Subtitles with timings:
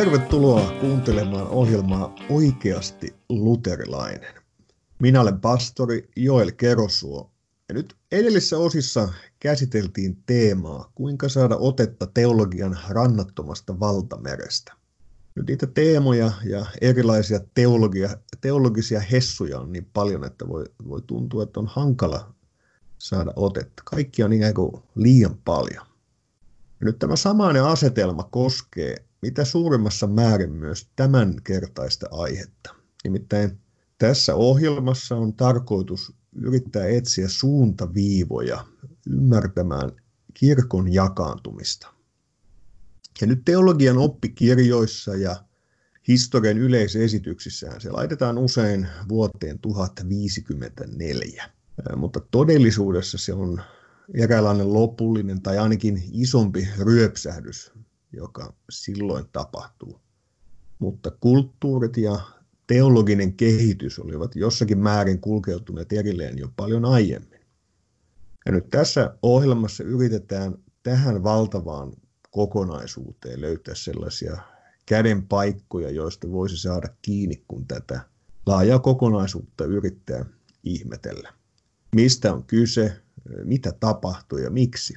[0.00, 4.34] Tervetuloa kuuntelemaan ohjelmaa Oikeasti luterilainen.
[4.98, 7.30] Minä olen pastori Joel Kerosuo
[7.68, 9.08] ja nyt edellisissä osissa
[9.38, 14.72] käsiteltiin teemaa, kuinka saada otetta teologian rannattomasta valtamerestä.
[15.34, 21.42] Nyt niitä teemoja ja erilaisia teologia, teologisia hessuja on niin paljon, että voi, voi tuntua,
[21.42, 22.34] että on hankala
[22.98, 23.82] saada otetta.
[23.84, 25.89] Kaikki on ikään kuin liian paljon.
[26.80, 32.74] Ja nyt tämä samainen asetelma koskee mitä suurimmassa määrin myös tämän kertaista aihetta.
[33.04, 33.58] Nimittäin
[33.98, 36.12] tässä ohjelmassa on tarkoitus
[36.42, 38.64] yrittää etsiä suuntaviivoja
[39.06, 39.92] ymmärtämään
[40.34, 41.92] kirkon jakaantumista.
[43.20, 45.36] Ja nyt teologian oppikirjoissa ja
[46.08, 51.50] historian yleisesityksissähän se laitetaan usein vuoteen 1054.
[51.96, 53.62] Mutta todellisuudessa se on
[54.14, 57.72] eräänlainen lopullinen tai ainakin isompi ryöpsähdys,
[58.12, 60.00] joka silloin tapahtuu.
[60.78, 62.20] Mutta kulttuurit ja
[62.66, 67.40] teologinen kehitys olivat jossakin määrin kulkeutuneet erilleen jo paljon aiemmin.
[68.46, 71.92] Ja nyt tässä ohjelmassa yritetään tähän valtavaan
[72.30, 74.36] kokonaisuuteen löytää sellaisia
[74.86, 78.00] käden paikkoja, joista voisi saada kiinni, kun tätä
[78.46, 80.24] laajaa kokonaisuutta yrittää
[80.64, 81.32] ihmetellä.
[81.94, 83.00] Mistä on kyse,
[83.44, 84.94] mitä tapahtuu ja miksi?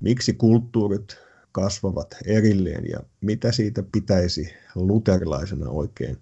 [0.00, 1.16] Miksi kulttuurit
[1.52, 6.18] kasvavat erilleen ja mitä siitä pitäisi luterilaisena oikein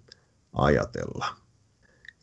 [0.53, 1.25] ajatella?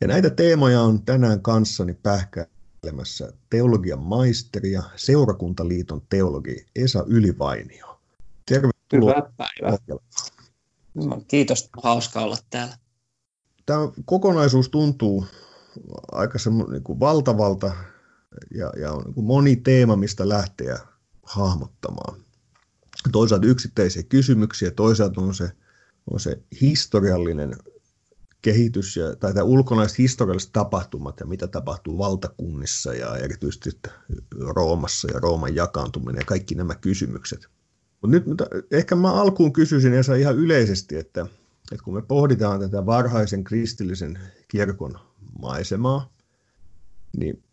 [0.01, 7.99] Ja näitä teemoja on tänään kanssani pähkäilemässä teologian maisteri ja seurakuntaliiton teologi Esa Ylivainio.
[8.45, 9.13] Tervetuloa.
[9.15, 9.99] Hyvää päivää.
[10.93, 12.77] No, kiitos, hauska olla täällä.
[13.65, 15.25] Tämä kokonaisuus tuntuu
[16.11, 16.39] aika
[16.71, 17.75] niin kuin valtavalta
[18.55, 20.79] ja, ja on niin moni teema, mistä lähteä
[21.23, 22.19] hahmottamaan.
[23.11, 25.51] Toisaalta yksittäisiä kysymyksiä, toisaalta on se,
[26.11, 27.55] on se historiallinen
[28.41, 33.69] kehitys ja, tai tämä ulkonaiset historialliset tapahtumat ja mitä tapahtuu valtakunnissa ja erityisesti
[34.39, 37.47] Roomassa ja Rooman jakaantuminen ja kaikki nämä kysymykset.
[38.01, 41.21] Mutta nyt mutta ehkä mä alkuun kysyisin Esa ihan yleisesti, että,
[41.71, 44.99] että kun me pohditaan tätä varhaisen kristillisen kirkon
[45.39, 46.18] maisemaa,
[47.17, 47.43] niin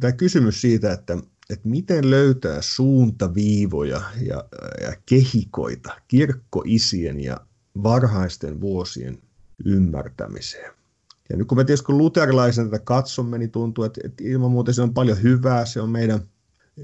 [0.00, 1.18] tämä kysymys siitä, että,
[1.50, 4.44] että miten löytää suuntaviivoja ja,
[4.82, 7.40] ja kehikoita kirkkoisien ja
[7.82, 9.18] varhaisten vuosien
[9.64, 10.72] ymmärtämiseen.
[11.30, 14.72] Ja nyt kun me tietysti kun luterilaisen tätä katsomme, niin tuntuu, että, että ilman muuta
[14.72, 16.20] se on paljon hyvää, se on meidän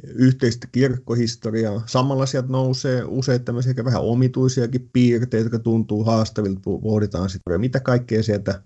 [0.02, 1.82] yhteistä kirkkohistoriaa.
[1.86, 8.22] Samalla sieltä nousee usein tämmöisiä vähän omituisiakin piirteitä, jotka tuntuu haastavilta, pohditaan sitten, mitä kaikkea
[8.22, 8.62] sieltä,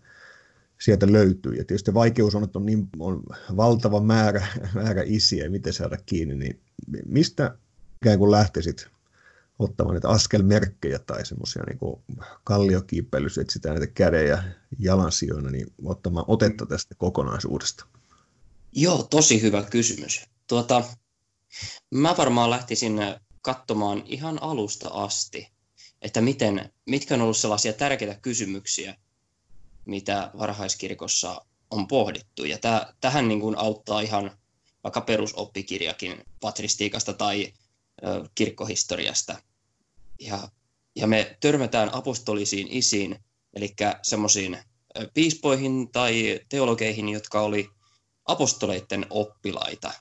[0.80, 1.52] sieltä löytyy.
[1.52, 3.22] Ja tietysti vaikeus on, että on niin on
[3.56, 6.60] valtava määrä, määrä isiä, miten saada kiinni, niin
[7.06, 7.58] mistä
[8.02, 8.88] ikään kuin lähtisit
[9.58, 12.02] ottamaan niitä askelmerkkejä tai semmoisia niin
[12.44, 14.42] kalliokiipeilys, etsitään näitä käden ja
[14.78, 17.86] jalansijoina, niin ottamaan otetta tästä kokonaisuudesta?
[18.72, 20.24] Joo, tosi hyvä kysymys.
[20.46, 20.84] Tuota,
[21.90, 23.00] mä varmaan lähtisin
[23.42, 25.48] katsomaan ihan alusta asti,
[26.02, 28.96] että miten, mitkä on ollut sellaisia tärkeitä kysymyksiä,
[29.88, 32.44] mitä varhaiskirkossa on pohdittu.
[32.44, 34.30] Ja täh, tähän niin kuin auttaa ihan
[34.84, 37.52] vaikka perusoppikirjakin patristiikasta tai
[38.04, 39.42] ö, kirkkohistoriasta.
[40.20, 40.48] Ja,
[40.96, 43.18] ja me törmätään apostolisiin isiin,
[43.54, 44.58] eli semmoisiin
[45.14, 47.70] piispoihin tai teologeihin, jotka oli
[48.24, 49.92] apostoleiden oppilaita.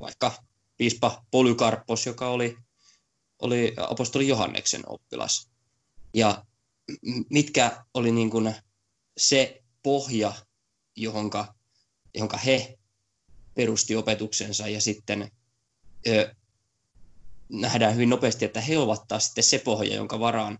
[0.00, 0.32] Vaikka
[0.76, 2.56] piispa Polykarppos, joka oli,
[3.38, 5.48] oli apostoli Johanneksen oppilas.
[6.14, 6.44] Ja
[7.30, 8.54] mitkä oli niin kuin
[9.16, 10.32] se pohja,
[10.96, 11.54] johonka,
[12.14, 12.78] johonka he
[13.54, 15.30] perusti opetuksensa ja sitten
[16.08, 16.34] ö,
[17.48, 20.58] nähdään hyvin nopeasti, että he ovat taas sitten se pohja, jonka varaan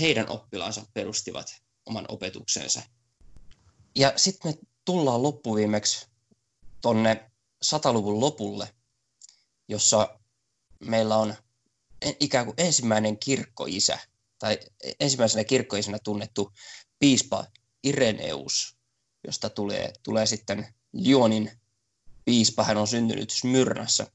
[0.00, 2.82] heidän oppilaansa perustivat oman opetuksensa.
[3.94, 6.06] Ja sitten me tullaan loppuviimeksi
[6.80, 7.30] tonne
[7.62, 8.74] sataluvun lopulle,
[9.68, 10.18] jossa
[10.80, 11.34] meillä on
[12.20, 13.98] ikään kuin ensimmäinen kirkkoisä,
[14.38, 14.58] tai
[15.00, 16.52] ensimmäisenä kirkkoisänä tunnettu
[16.98, 17.46] piispa
[17.84, 18.76] Ireneus,
[19.26, 21.50] josta tulee, tulee sitten Lyonin
[22.24, 22.64] piispa.
[22.64, 24.06] Hän on syntynyt Smyrnassa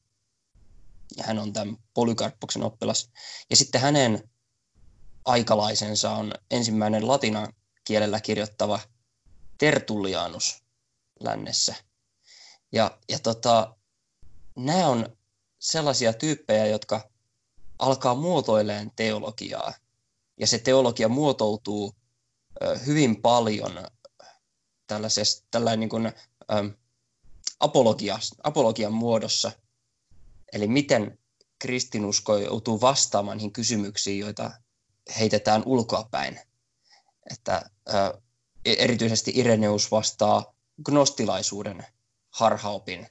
[1.17, 3.11] ja hän on tämän Polykarppoksen oppilas.
[3.49, 4.29] Ja sitten hänen
[5.25, 8.79] aikalaisensa on ensimmäinen latinan kielellä kirjoittava
[9.57, 10.63] Tertullianus
[11.19, 11.75] lännessä.
[12.71, 13.75] Ja, ja tota,
[14.55, 15.17] nämä on
[15.59, 17.09] sellaisia tyyppejä, jotka
[17.79, 19.73] alkaa muotoileen teologiaa.
[20.39, 21.95] Ja se teologia muotoutuu
[22.85, 23.71] hyvin paljon
[25.51, 26.11] tällainen niin kuin,
[27.59, 29.51] apologia, apologian muodossa.
[30.53, 31.19] Eli miten
[31.59, 34.51] kristinusko joutuu vastaamaan niihin kysymyksiin, joita
[35.19, 36.39] heitetään ulkoapäin.
[37.31, 38.21] Että ö,
[38.65, 40.53] erityisesti Ireneus vastaa
[40.83, 41.85] gnostilaisuuden
[42.29, 43.07] harhaopin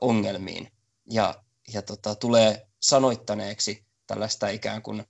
[0.00, 0.72] ongelmiin
[1.10, 5.04] ja, ja tota, tulee sanoittaneeksi tällaista ikään kuin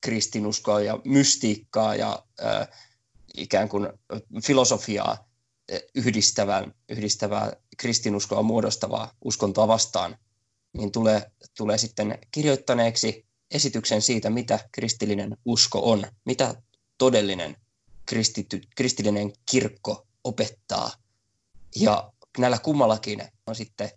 [0.00, 2.66] valekristinuskoa ja mystiikkaa ja ö,
[3.36, 3.88] ikään kuin
[4.44, 5.28] filosofiaa
[5.94, 10.16] yhdistävää, yhdistävää kristinuskoa muodostavaa uskontoa vastaan,
[10.72, 16.54] niin tulee, tulee sitten kirjoittaneeksi esityksen siitä, mitä kristillinen usko on, mitä
[16.98, 17.56] todellinen
[18.06, 20.90] kristity, kristillinen kirkko opettaa.
[21.76, 23.90] Ja näillä kummallakin on sitten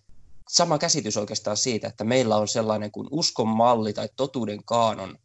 [0.50, 5.18] sama käsitys oikeastaan siitä, että meillä on sellainen kuin uskon malli tai totuuden kaanon,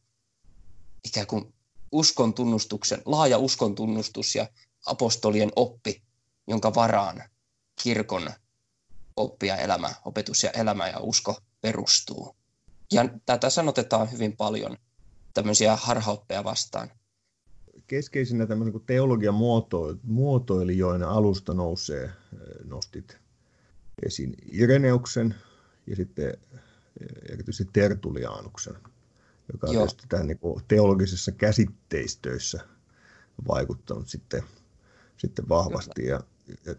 [1.04, 1.54] ikään kuin
[1.92, 4.48] uskon tunnustuksen, laaja uskon tunnustus ja
[4.86, 6.02] apostolien oppi,
[6.46, 7.22] jonka varaan
[7.82, 8.30] kirkon
[9.16, 12.36] oppi ja elämä, opetus ja elämä ja usko perustuu.
[12.92, 14.76] Ja tätä sanotetaan hyvin paljon
[15.34, 16.90] tämmöisiä harhaoppeja vastaan.
[17.86, 22.12] Keskeisinä tämmöinen teologian muoto, muotoilijoina alusta nousee, eh,
[22.64, 23.18] nostit
[24.06, 25.34] esiin Ireneuksen
[25.86, 28.74] ja sitten eh, erityisesti Tertulianuksen,
[29.52, 32.60] joka on tietysti tähän niin teologisessa käsitteistöissä
[33.48, 34.42] vaikuttanut sitten,
[35.16, 36.06] sitten vahvasti.
[36.06, 36.20] Ja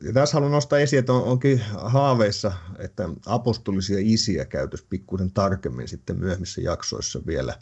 [0.02, 5.88] ja tässä haluan nostaa esiin, että on, onkin haaveissa, että apostolisia isiä käytössä pikkuisen tarkemmin
[5.88, 7.60] sitten myöhemmissä jaksoissa vielä,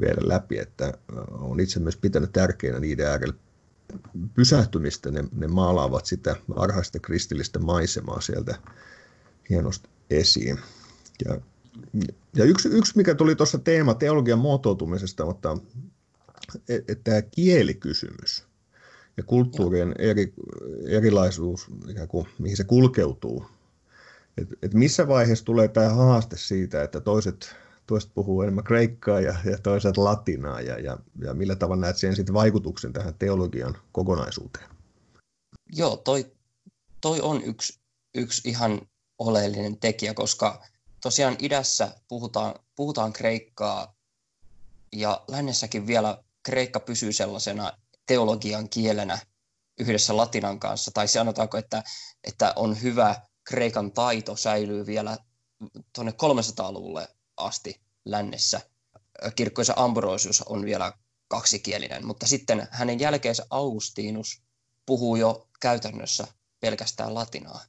[0.00, 0.92] vielä läpi, että
[1.30, 3.34] on itse myös pitänyt tärkeänä niiden äärellä
[4.34, 8.54] pysähtymistä, ne, ne maalaavat sitä varhaista kristillistä maisemaa sieltä
[9.50, 10.58] hienosti esiin.
[11.24, 11.40] Ja,
[12.36, 15.58] ja yksi, yksi, mikä tuli tuossa teema teologian muotoutumisesta, mutta
[16.68, 18.42] että e, tämä kielikysymys–
[19.16, 20.34] ja kulttuurien eri,
[20.88, 23.46] erilaisuus, ikään kuin, mihin se kulkeutuu.
[24.36, 27.56] Et, et missä vaiheessa tulee tämä haaste siitä, että toiset,
[27.86, 32.16] toiset puhuu enemmän kreikkaa ja, ja toiset latinaa, ja, ja, ja millä tavalla näet sen
[32.16, 34.66] sitten vaikutuksen tähän teologian kokonaisuuteen?
[35.72, 36.32] Joo, toi,
[37.00, 37.80] toi on yksi,
[38.14, 38.80] yksi ihan
[39.18, 40.64] oleellinen tekijä, koska
[41.06, 43.94] tosiaan idässä puhutaan, puhutaan kreikkaa,
[44.92, 49.18] ja lännessäkin vielä kreikka pysyy sellaisena teologian kielenä
[49.78, 51.82] yhdessä latinan kanssa, tai sanotaanko, että,
[52.24, 55.18] että on hyvä kreikan taito säilyy vielä
[55.92, 58.60] tuonne 300-luvulle asti lännessä.
[59.36, 60.92] Kirkkoisa Ambrosius on vielä
[61.28, 64.42] kaksikielinen, mutta sitten hänen jälkeensä Augustinus
[64.86, 66.26] puhuu jo käytännössä
[66.60, 67.64] pelkästään latinaa.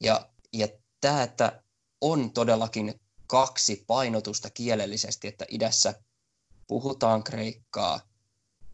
[0.00, 0.68] Ja, ja
[1.00, 1.62] tämä, että
[2.02, 5.94] on todellakin kaksi painotusta kielellisesti, että idässä
[6.66, 8.00] puhutaan kreikkaa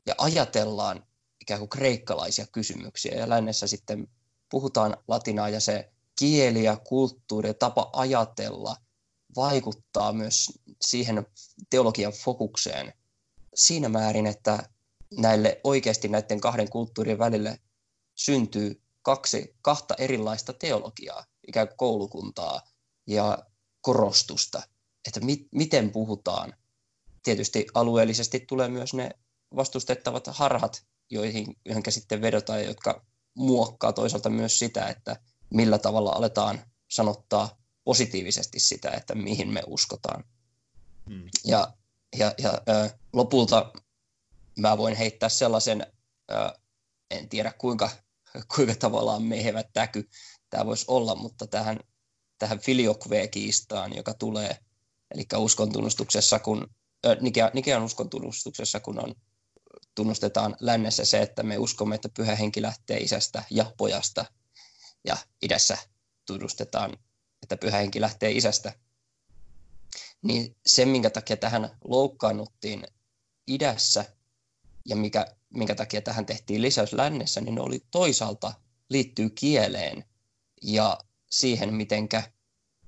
[0.06, 1.06] ja ajatellaan
[1.40, 3.14] ikään kuin kreikkalaisia kysymyksiä.
[3.14, 4.08] Ja lännessä sitten
[4.50, 8.76] puhutaan latinaa ja se kieli ja kulttuuri ja tapa ajatella
[9.36, 10.52] vaikuttaa myös
[10.82, 11.26] siihen
[11.70, 12.92] teologian fokukseen
[13.54, 14.68] siinä määrin, että
[15.16, 17.60] näille oikeasti näiden kahden kulttuurin välille
[18.14, 22.60] syntyy kaksi, kahta erilaista teologiaa, ikään kuin koulukuntaa
[23.08, 23.38] ja
[23.80, 24.62] korostusta,
[25.06, 26.54] että mi, miten puhutaan.
[27.22, 29.10] Tietysti alueellisesti tulee myös ne
[29.56, 35.16] vastustettavat harhat, joihin, joihin sitten vedotaan, jotka muokkaa toisaalta myös sitä, että
[35.50, 40.24] millä tavalla aletaan sanottaa positiivisesti sitä, että mihin me uskotaan.
[41.10, 41.28] Hmm.
[41.44, 41.72] Ja,
[42.16, 43.72] ja, ja ö, lopulta
[44.58, 45.86] mä voin heittää sellaisen,
[46.30, 46.58] ö,
[47.10, 47.90] en tiedä kuinka,
[48.54, 50.08] kuinka tavallaan mehevä täky
[50.50, 51.80] tämä voisi olla, mutta tähän,
[52.38, 54.58] tähän filiokve-kiistaan, joka tulee,
[55.14, 56.70] eli uskontunnustuksessa, kun,
[57.06, 57.16] ö,
[57.54, 59.14] Nikean uskontunnustuksessa, kun on
[59.94, 64.24] tunnustetaan lännessä se, että me uskomme, että pyhä henki lähtee isästä ja pojasta,
[65.04, 65.78] ja idässä
[66.26, 66.96] tunnustetaan,
[67.42, 68.72] että pyhä henki lähtee isästä.
[70.22, 72.86] Niin se, minkä takia tähän loukkaannuttiin
[73.46, 74.04] idässä
[74.84, 78.54] ja mikä, minkä takia tähän tehtiin lisäys lännessä, niin ne oli toisaalta
[78.88, 80.04] liittyy kieleen.
[80.62, 80.98] Ja
[81.30, 82.22] siihen, mitenkä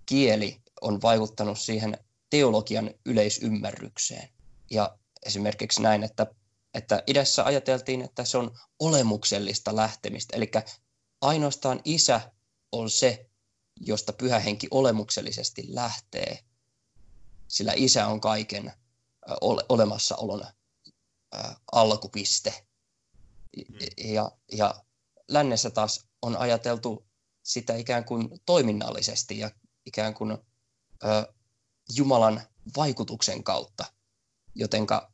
[0.06, 1.98] kieli on vaikuttanut siihen
[2.30, 4.28] teologian yleisymmärrykseen.
[4.70, 6.26] Ja esimerkiksi näin, että
[6.74, 10.36] että idässä ajateltiin, että se on olemuksellista lähtemistä.
[10.36, 10.50] Eli
[11.20, 12.32] ainoastaan isä
[12.72, 13.30] on se,
[13.80, 16.38] josta pyhä henki olemuksellisesti lähtee,
[17.48, 18.72] sillä isä on kaiken
[19.40, 20.44] ole, olemassaolon
[21.72, 22.66] alkupiste.
[24.04, 24.84] Ja, ja
[25.28, 27.09] lännessä taas on ajateltu
[27.42, 29.50] sitä ikään kuin toiminnallisesti ja
[29.86, 30.38] ikään kuin ä,
[31.96, 32.42] Jumalan
[32.76, 33.84] vaikutuksen kautta,
[34.54, 35.12] jotenka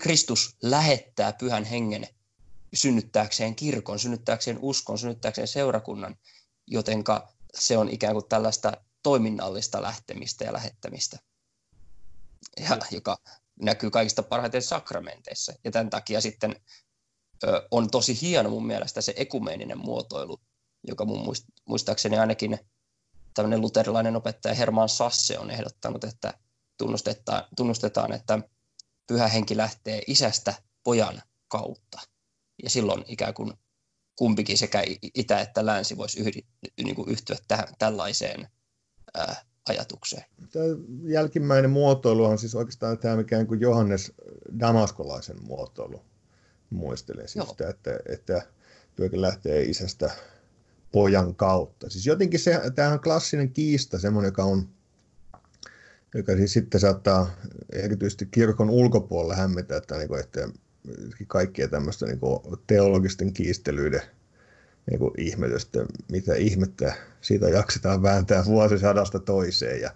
[0.00, 2.08] Kristus lähettää pyhän hengen
[2.74, 6.16] synnyttääkseen kirkon, synnyttääkseen uskon, synnyttääkseen seurakunnan,
[6.66, 11.18] jotenka se on ikään kuin tällaista toiminnallista lähtemistä ja lähettämistä,
[12.60, 13.18] ja, joka,
[13.62, 15.52] näkyy kaikista parhaiten sakramenteissa.
[15.64, 16.56] Ja tämän takia sitten
[17.44, 20.40] ö, on tosi hieno mun mielestä se ekumeeninen muotoilu,
[20.88, 22.58] joka mun muistaakseni ainakin
[23.34, 26.34] tämmöinen luterilainen opettaja Herman Sasse on ehdottanut, että
[26.78, 28.38] tunnustetaan, tunnustetaan että
[29.06, 30.54] pyhä henki lähtee isästä
[30.84, 32.00] pojan kautta.
[32.62, 33.52] Ja silloin ikään kuin
[34.16, 34.82] kumpikin sekä
[35.14, 36.40] itä että länsi voisi yhdi,
[36.82, 38.48] niin kuin yhtyä tähän, tällaiseen
[39.14, 40.24] ää, ajatukseen.
[40.52, 40.64] Tämä
[41.04, 44.12] jälkimmäinen muotoilu on siis oikeastaan tämä mikä kuin Johannes
[44.60, 46.02] Damaskolaisen muotoilu
[46.70, 48.42] muistelee siis sitä, että, että
[48.96, 50.10] pyökin lähtee isästä
[50.92, 51.90] pojan kautta.
[51.90, 54.68] Siis jotenkin se, tämähän on klassinen kiista, semmoinen, joka on
[56.14, 57.30] joka siis sitten saattaa
[57.72, 60.48] erityisesti kirkon ulkopuolella hämmetä, että, niin kuin, että
[61.26, 64.02] kaikkia tämmöistä niin kuin teologisten kiistelyiden
[64.90, 69.80] niin kuin ihmetystä, mitä ihmettä siitä jaksetaan vääntää vuosisadasta toiseen.
[69.80, 69.90] Ja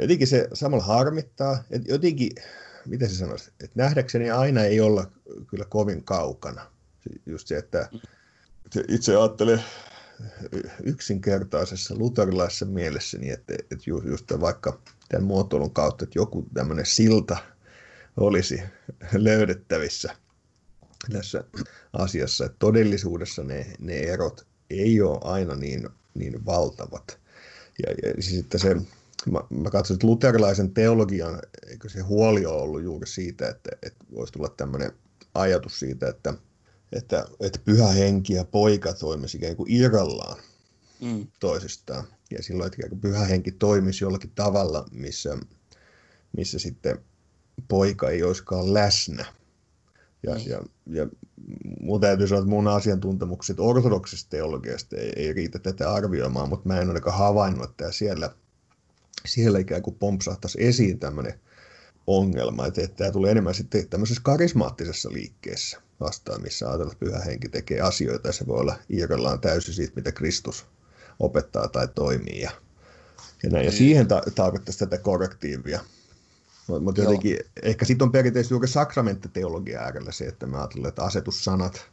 [0.00, 2.30] jotenkin se samalla harmittaa, että jotenkin,
[2.86, 5.10] miten se sanoisi, että nähdäkseni aina ei olla
[5.46, 6.66] kyllä kovin kaukana.
[7.26, 7.88] Just se, että
[8.88, 9.62] itse ajattelen
[10.82, 17.36] yksinkertaisessa luterilaisessa mielessäni, että, että just, just vaikka tämän muotoilun kautta, että joku tämmöinen silta
[18.16, 18.62] olisi
[19.12, 20.16] löydettävissä
[21.12, 21.44] tässä
[21.92, 27.18] asiassa, että todellisuudessa ne, ne erot ei ole aina niin, niin valtavat.
[27.86, 28.74] Ja, ja siis että se,
[29.30, 34.04] mä, mä katson, että luterilaisen teologian, eikö se huoli ole ollut juuri siitä, että, että
[34.14, 34.92] voisi tulla tämmöinen
[35.34, 36.34] ajatus siitä, että,
[36.92, 40.38] että, että pyhä henki ja poika toimisi ikään kuin irrallaan
[41.00, 41.26] mm.
[41.40, 42.04] toisistaan.
[42.30, 45.38] Ja silloin, että pyhä henki toimisi jollakin tavalla, missä,
[46.36, 46.98] missä sitten
[47.68, 49.26] poika ei olisikaan läsnä.
[50.22, 50.40] Ja, mm.
[50.46, 51.08] ja, ja
[51.80, 56.80] mun täytyy sanoa, että mun asiantuntemukset ortodoksista teologiasta ei, ei riitä tätä arvioimaan, mutta mä
[56.80, 58.34] en ole havainnut, että siellä,
[59.26, 61.40] siellä ikään kuin pompsahtaisi esiin tämmöinen
[62.06, 67.18] ongelma, että, että tämä tulee enemmän sitten tämmöisessä karismaattisessa liikkeessä vastaan, missä ajatellaan, että pyhä
[67.18, 70.66] henki tekee asioita ja se voi olla irrallaan täysin siitä, mitä Kristus
[71.20, 72.40] opettaa tai toimii.
[72.40, 72.50] Ja,
[73.42, 73.64] ja, näin.
[73.64, 73.78] ja niin.
[73.78, 75.80] siihen ta- tarvittaisiin tätä korrektiivia.
[76.66, 81.04] Mutta mut jotenkin, ehkä sitten on perinteisesti juuri sakramenttiteologia äärellä se, että me ajattelemme, että
[81.04, 81.86] asetussanat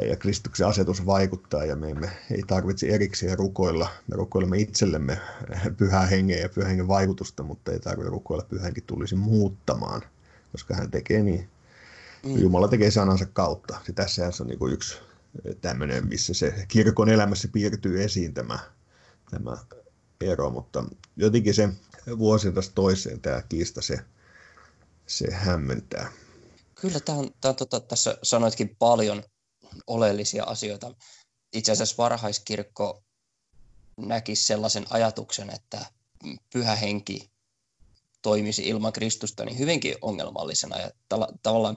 [0.00, 3.88] ja, ja Kristuksen asetus vaikuttaa ja me emme ei tarvitse erikseen rukoilla.
[4.08, 5.20] Me rukoilemme itsellemme
[5.78, 10.02] pyhää hengen ja pyhän hengen vaikutusta, mutta ei tarvitse rukoilla pyhänkin tulisi muuttamaan,
[10.52, 11.48] koska hän tekee niin.
[12.22, 12.38] Mm.
[12.38, 13.80] Jumala tekee sanansa kautta.
[13.86, 14.98] Se tässä on niin kuin yksi
[15.60, 18.58] tämmöinen, missä se kirkon elämässä piirtyy esiin tämä,
[19.30, 19.56] tämä
[20.20, 20.84] ero, mutta
[21.16, 21.68] jotenkin se
[22.18, 23.98] vuosilta toiseen tämä kiista se,
[25.06, 26.12] se hämmentää.
[26.74, 29.22] Kyllä tämä on, tämä on tota, tässä sanoitkin paljon
[29.86, 30.94] oleellisia asioita.
[31.52, 33.02] Itse asiassa varhaiskirkko
[33.96, 35.86] näki sellaisen ajatuksen, että
[36.52, 37.30] pyhä henki
[38.22, 40.78] toimisi ilman Kristusta niin hyvinkin ongelmallisena.
[40.78, 40.90] Ja
[41.42, 41.76] tavallaan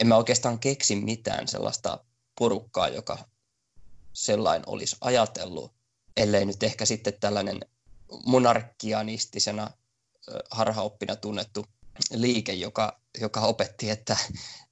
[0.00, 2.04] en mä oikeastaan keksi mitään sellaista
[2.38, 3.18] porukkaa, joka
[4.12, 5.72] sellainen olisi ajatellut,
[6.16, 7.60] ellei nyt ehkä sitten tällainen
[8.26, 9.70] monarkianistisena
[10.50, 11.66] harhaoppina tunnettu
[12.14, 14.16] liike, joka, joka opetti, että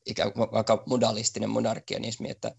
[0.06, 2.54] ikään kuin vaikka modalistinen monarkianismi, että,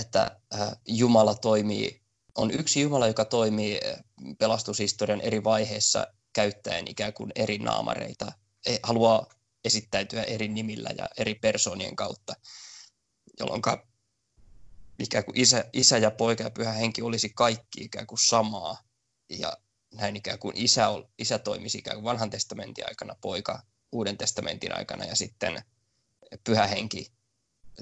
[0.00, 0.40] että
[0.86, 2.02] Jumala toimii,
[2.34, 3.80] on yksi Jumala, joka toimii
[4.38, 8.32] pelastushistorian eri vaiheissa käyttäen ikään kuin eri naamareita,
[8.66, 9.26] e, haluaa
[9.64, 12.34] esittäytyä eri nimillä ja eri persoonien kautta,
[13.38, 13.62] jolloin
[14.98, 18.78] ikään kuin isä, isä ja poika ja pyhä henki olisi kaikki ikään kuin samaa.
[19.28, 19.56] Ja
[19.94, 25.04] näin ikään kuin isä, isä toimisi ikään kuin vanhan testamentin aikana, poika uuden testamentin aikana
[25.04, 25.62] ja sitten
[26.44, 27.12] pyhä henki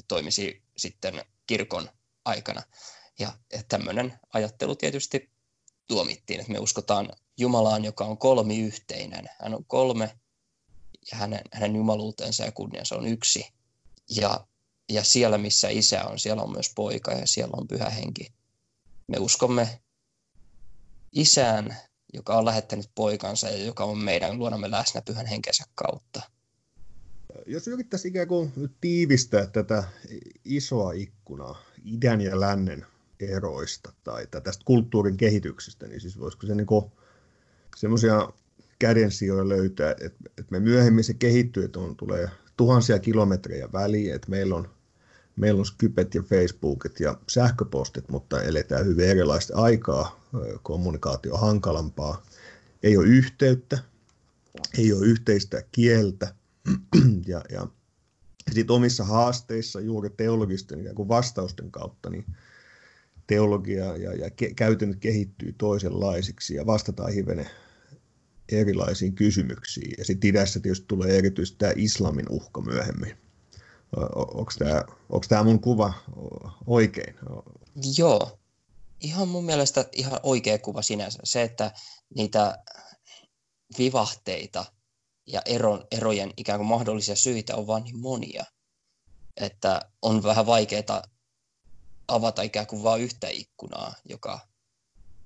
[0.08, 1.88] toimisi sitten kirkon
[2.24, 2.62] aikana.
[3.18, 3.32] Ja
[3.68, 5.30] tämmöinen ajattelu tietysti
[5.86, 9.30] tuomittiin, että me uskotaan Jumalaan, joka on kolmiyhteinen.
[9.40, 10.18] Hän on kolme
[11.11, 13.47] ja hänen, hänen jumaluutensa ja kunniansa on yksi.
[14.16, 14.47] Ja
[14.92, 18.32] ja siellä, missä isä on, siellä on myös poika ja siellä on pyhä henki.
[19.09, 19.80] Me uskomme
[21.12, 21.76] isään,
[22.14, 26.23] joka on lähettänyt poikansa ja joka on meidän luonamme läsnä pyhän henkensä kautta.
[27.47, 29.85] Jos yrittäisiin ikään kuin tiivistää tätä
[30.44, 32.87] isoa ikkunaa idän ja lännen
[33.21, 36.66] eroista tai tästä kulttuurin kehityksestä, niin siis voisiko se niin
[37.76, 38.32] semmoisia
[38.82, 44.30] kädensijoja löytää, että, että me myöhemmin se kehittyy, että on, tulee tuhansia kilometrejä väliin, että
[44.30, 44.68] meillä on
[45.36, 50.20] meillä on Skypet ja Facebookit ja sähköpostit, mutta eletään hyvin erilaista aikaa,
[50.62, 52.22] kommunikaatio hankalampaa,
[52.82, 53.78] ei ole yhteyttä,
[54.78, 56.34] ei ole yhteistä kieltä.
[57.26, 57.66] Ja, ja
[58.52, 62.24] sitten omissa haasteissa juuri teologisten ja vastausten kautta, niin
[63.26, 67.46] teologia ja, ja ke, käytännöt kehittyy toisenlaisiksi ja vastataan hivenen
[68.61, 69.94] erilaisiin kysymyksiin.
[69.99, 73.16] Ja sitten idässä tietysti tulee erityisesti tämä islamin uhka myöhemmin.
[74.16, 75.94] Onko tämä, mun kuva
[76.66, 77.14] oikein?
[77.99, 78.38] Joo,
[79.00, 81.18] ihan mun mielestä ihan oikea kuva sinänsä.
[81.25, 81.73] Se, että
[82.14, 82.59] niitä
[83.78, 84.64] vivahteita
[85.26, 88.44] ja eron, erojen ikään kuin mahdollisia syitä on vaan niin monia,
[89.37, 91.02] että on vähän vaikeaa
[92.09, 94.40] avata ikään kuin vain yhtä ikkunaa, joka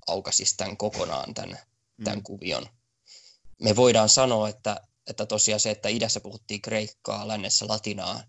[0.06, 1.58] aukaisisi tämän kokonaan tämän,
[1.98, 2.04] mm.
[2.04, 2.66] tämän kuvion.
[3.60, 8.22] Me voidaan sanoa, että, että tosiaan se, että idässä puhuttiin kreikkaa, lännessä latinaa,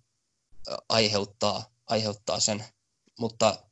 [0.89, 2.65] aiheuttaa, aiheuttaa sen,
[3.19, 3.63] mutta,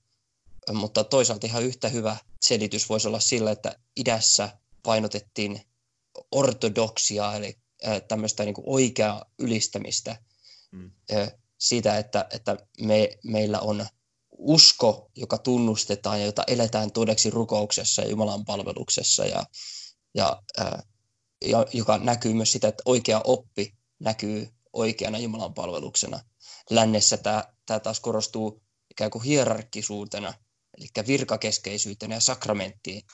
[0.74, 5.62] mutta toisaalta ihan yhtä hyvä selitys voisi olla sillä, että idässä painotettiin
[6.31, 7.57] ortodoksia, eli
[8.07, 10.17] tämmöistä niin kuin oikeaa ylistämistä
[10.71, 10.91] mm.
[11.57, 13.88] siitä, että, että me, meillä on
[14.38, 19.45] usko, joka tunnustetaan ja jota eletään todeksi rukouksessa ja Jumalan palveluksessa ja,
[20.13, 20.83] ja, ja
[21.74, 26.20] joka näkyy myös sitä, että oikea oppi näkyy oikeana Jumalan palveluksena.
[26.70, 28.62] Lännessä tämä, tämä taas korostuu
[28.92, 30.34] ikään kuin hierarkkisuutena,
[30.77, 33.06] eli virkakeskeisyytenä ja sakramentti,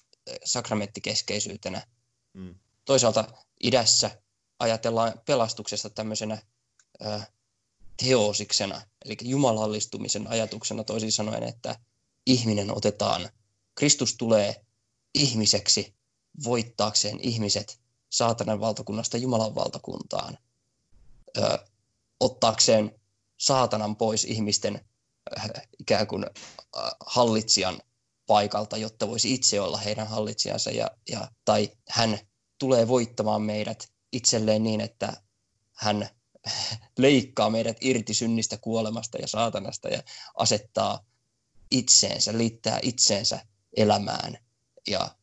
[0.45, 1.87] sakramenttikeskeisyytenä.
[2.33, 2.55] Mm.
[2.85, 3.27] Toisaalta
[3.63, 4.21] idässä
[4.59, 6.41] ajatellaan pelastuksesta tämmöisenä
[6.99, 7.27] ää,
[8.03, 11.75] teosiksena, eli jumalallistumisen ajatuksena toisin sanoen, että
[12.25, 13.29] ihminen otetaan,
[13.75, 14.65] Kristus tulee
[15.15, 15.95] ihmiseksi
[16.43, 17.80] voittaakseen ihmiset
[18.11, 20.37] saatanan valtakunnasta Jumalan valtakuntaan,
[21.37, 21.57] ö,
[22.19, 23.01] ottaakseen
[23.37, 24.85] saatanan pois ihmisten
[25.37, 25.49] äh,
[25.79, 27.81] ikään kuin äh, hallitsijan
[28.27, 32.19] paikalta, jotta voisi itse olla heidän hallitsijansa, ja, ja, tai hän
[32.57, 35.21] tulee voittamaan meidät itselleen niin, että
[35.73, 36.09] hän
[36.97, 40.03] leikkaa meidät irti synnistä, kuolemasta ja saatanasta ja
[40.35, 41.05] asettaa
[41.71, 43.45] itseensä, liittää itseensä
[43.77, 44.37] elämään
[44.87, 45.15] ja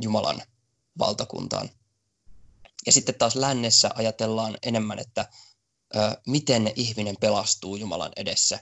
[0.00, 0.42] Jumalan
[0.98, 1.70] valtakuntaan.
[2.86, 5.28] Ja sitten taas lännessä ajatellaan enemmän, että
[5.96, 8.58] ö, miten ihminen pelastuu Jumalan edessä.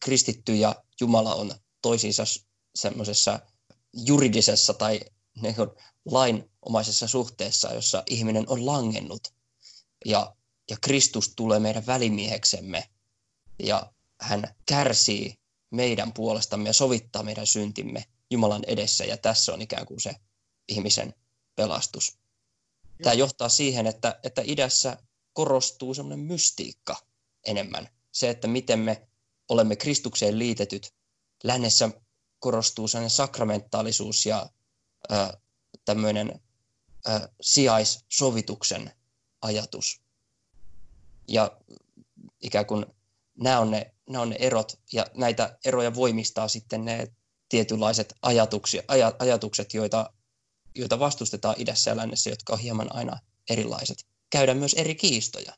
[0.00, 2.24] Kristitty ja Jumala on toisiinsa
[2.74, 3.40] semmoisessa
[3.92, 5.00] juridisessa tai
[5.42, 5.54] niin
[6.04, 9.34] lainomaisessa suhteessa, jossa ihminen on langennut
[10.04, 10.36] ja
[10.70, 12.88] ja Kristus tulee meidän välimieheksemme
[13.62, 15.34] ja hän kärsii
[15.70, 20.14] meidän puolestamme ja sovittaa meidän syntimme Jumalan edessä ja tässä on ikään kuin se
[20.68, 21.14] ihmisen
[21.56, 22.18] pelastus.
[23.02, 24.96] Tämä johtaa siihen, että, että idässä
[25.32, 26.96] korostuu semmoinen mystiikka
[27.46, 27.88] enemmän.
[28.12, 29.08] Se, että miten me
[29.48, 30.94] olemme Kristukseen liitetyt.
[31.44, 31.90] Lännessä
[32.38, 34.50] korostuu sellainen sakramentaalisuus ja
[35.12, 35.38] ö,
[35.84, 36.40] tämmöinen
[37.08, 38.92] ö, sijaissovituksen
[39.42, 40.06] ajatus
[41.28, 41.60] ja
[42.40, 42.86] ikään kuin
[43.38, 47.12] nämä on ne, nämä on ne erot, ja näitä eroja voimistaa sitten ne
[47.48, 50.12] tietynlaiset ajatuksia, aj, ajatukset, joita,
[50.76, 53.18] joita vastustetaan idässä ja lännessä, jotka on hieman aina
[53.50, 53.96] erilaiset.
[54.30, 55.52] Käydään myös eri kiistoja,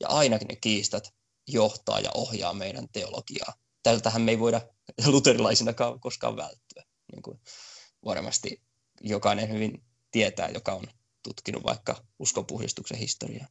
[0.00, 1.14] ja ainakin ne kiistat
[1.48, 3.54] johtaa ja ohjaa meidän teologiaa.
[3.82, 4.60] Tältähän me ei voida
[5.06, 7.40] luterilaisina koskaan välttyä, niin kuin
[8.04, 8.62] varmasti
[9.00, 10.84] jokainen hyvin tietää, joka on
[11.22, 13.46] tutkinut vaikka uskonpuhdistuksen historiaa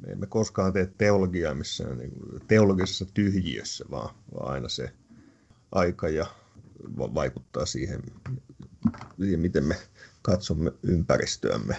[0.00, 2.12] me emme koskaan tee teologiaa missään niin
[2.48, 4.92] teologisessa tyhjiössä, vaan, vaan aina se
[5.72, 6.26] aika ja
[6.96, 8.02] vaikuttaa siihen,
[9.36, 9.76] miten me
[10.26, 11.76] katsomme ympäristöämme.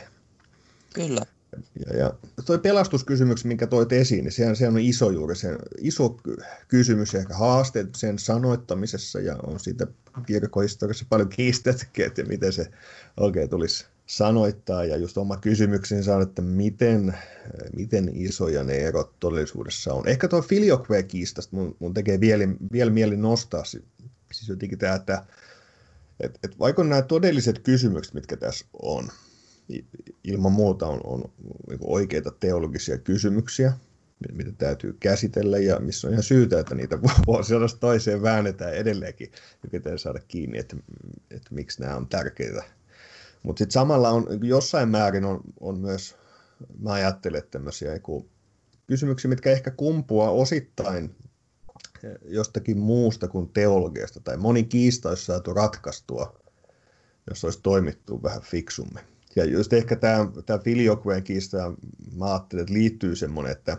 [0.94, 1.22] Kyllä.
[1.86, 2.14] Ja, ja
[2.46, 6.18] toi pelastuskysymys, minkä toit esiin, niin sehän, sehän on iso juuri, se iso
[6.68, 9.88] kysymys ja ehkä haaste sen sanoittamisessa, ja on siitä
[10.26, 12.72] kirkkohistoriassa paljon kiistetkin, että miten se
[13.18, 17.18] oikein tulisi sanoittaa ja just oma kysymyksensä on, että miten,
[17.76, 20.08] miten isoja ne erot todellisuudessa on.
[20.08, 25.24] Ehkä tuo filioque-kiistasta mun, mun tekee vielä, vielä mieli nostaa siis jotenkin tämä, että
[26.20, 29.10] et, et vaikka nämä todelliset kysymykset, mitkä tässä on,
[30.24, 31.24] ilman muuta on, on
[31.70, 33.74] niin oikeita teologisia kysymyksiä,
[34.32, 39.32] mitä täytyy käsitellä ja missä on ihan syytä, että niitä vuosista toiseen väännetään edelleenkin
[39.72, 40.76] pitää saada kiinni, että,
[41.32, 42.64] että miksi nämä on tärkeitä.
[43.44, 46.16] Mutta sitten samalla on jossain määrin on, on myös,
[46.80, 47.92] mä ajattelen tämmöisiä
[48.88, 51.16] kysymyksiä, mitkä ehkä kumpuaa osittain
[52.26, 56.40] jostakin muusta kuin teologiasta, tai moni kiista olisi saatu ratkaistua,
[57.30, 59.04] jos olisi toimittu vähän fiksummin.
[59.36, 61.58] Ja just ehkä tämä, tämä filioqueen kiista,
[62.16, 63.78] mä ajattelen, että liittyy semmoinen, että,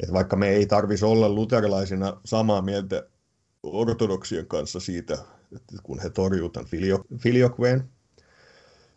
[0.00, 3.06] että vaikka me ei tarvitsisi olla luterilaisina samaa mieltä
[3.62, 5.14] ortodoksien kanssa siitä,
[5.56, 6.68] että kun he torjuvat tämän
[7.18, 7.88] filioqueen,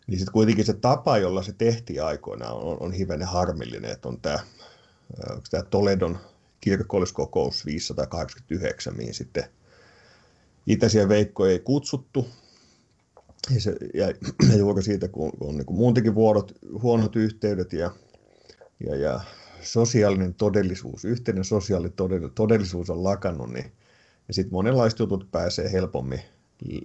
[0.07, 4.21] niin sitten kuitenkin se tapa, jolla se tehtiin aikoinaan, on, on hivenen harmillinen, että on
[4.21, 4.39] tämä,
[5.49, 6.17] tämä Toledon
[6.63, 9.43] kirkolliskokous 589, mihin sitten
[10.67, 12.27] itäisiä veikkoja ei kutsuttu,
[13.53, 14.07] ja, se, ja,
[14.49, 17.91] ja juuri siitä, kun on niin kuin muutenkin vuodot, huonot yhteydet ja,
[18.87, 19.19] ja, ja
[19.61, 23.71] sosiaalinen todellisuus, yhteinen sosiaalinen todellisuus on lakannut, niin
[24.27, 26.21] ja sitten monenlaiset jutut pääsee helpommin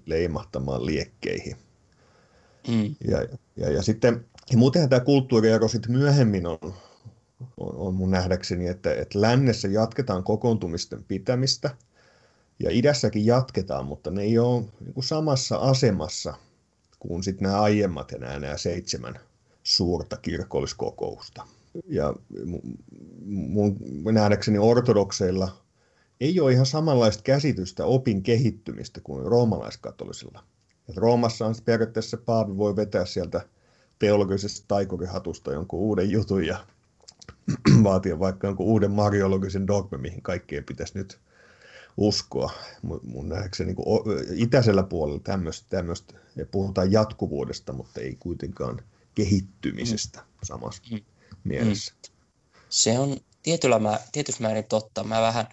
[0.06, 1.56] leimahtamaan liekkeihin.
[2.68, 2.94] Mm.
[3.10, 3.22] Ja,
[3.56, 6.58] ja, ja sitten, ja muutenhan tämä kulttuuriero sitten myöhemmin on,
[7.40, 11.70] on, on mun nähdäkseni, että, että lännessä jatketaan kokoontumisten pitämistä,
[12.58, 16.34] ja idässäkin jatketaan, mutta ne ei ole niin kuin samassa asemassa
[16.98, 19.18] kuin sitten nämä aiemmat enää nämä seitsemän
[19.62, 21.46] suurta kirkolliskokousta.
[21.86, 22.14] Ja
[23.24, 23.78] mun
[24.12, 25.56] nähdäkseni ortodokseilla
[26.20, 30.44] ei ole ihan samanlaista käsitystä opin kehittymistä kuin roomalaiskatolisilla.
[30.96, 33.40] Roomassa on periaatteessa paavi voi vetää sieltä
[33.98, 36.66] teologisesta taikurihatusta jonkun uuden jutun ja
[37.84, 41.18] vaatia vaikka jonkun uuden mariologisen dogma, mihin kaikkeen pitäisi nyt
[41.96, 42.50] uskoa.
[43.02, 46.14] Mun nähdäkseni niin itäisellä puolella tämmöistä, tämmöistä,
[46.50, 48.82] puhutaan jatkuvuudesta, mutta ei kuitenkaan
[49.14, 51.00] kehittymisestä samassa mm.
[51.44, 51.94] mielessä.
[51.94, 52.14] Mm.
[52.68, 55.04] Se on tietyllä mä, tietyssä määrin totta.
[55.04, 55.46] Mä vähän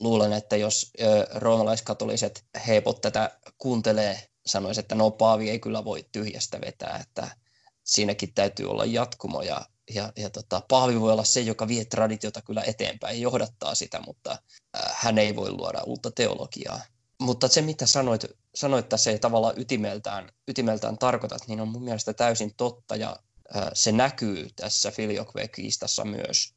[0.00, 6.06] luulen, että jos ö, roomalaiskatoliset heipot tätä kuuntelee, sanoisi, että no Paavi ei kyllä voi
[6.12, 7.36] tyhjästä vetää, että
[7.84, 12.42] siinäkin täytyy olla jatkumo ja, ja, ja tota, Paavi voi olla se, joka vie traditiota
[12.42, 16.80] kyllä eteenpäin johdattaa sitä, mutta äh, hän ei voi luoda uutta teologiaa.
[17.20, 18.24] Mutta se, mitä sanoit,
[18.54, 23.16] sanoit tässä ei tavallaan ytimeltään, ytimeltään tarkoitat, niin on mun mielestä täysin totta ja
[23.56, 26.54] äh, se näkyy tässä Filioque-kiistassa myös,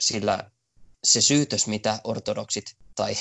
[0.00, 0.50] sillä
[1.04, 3.16] se syytös, mitä ortodoksit, tai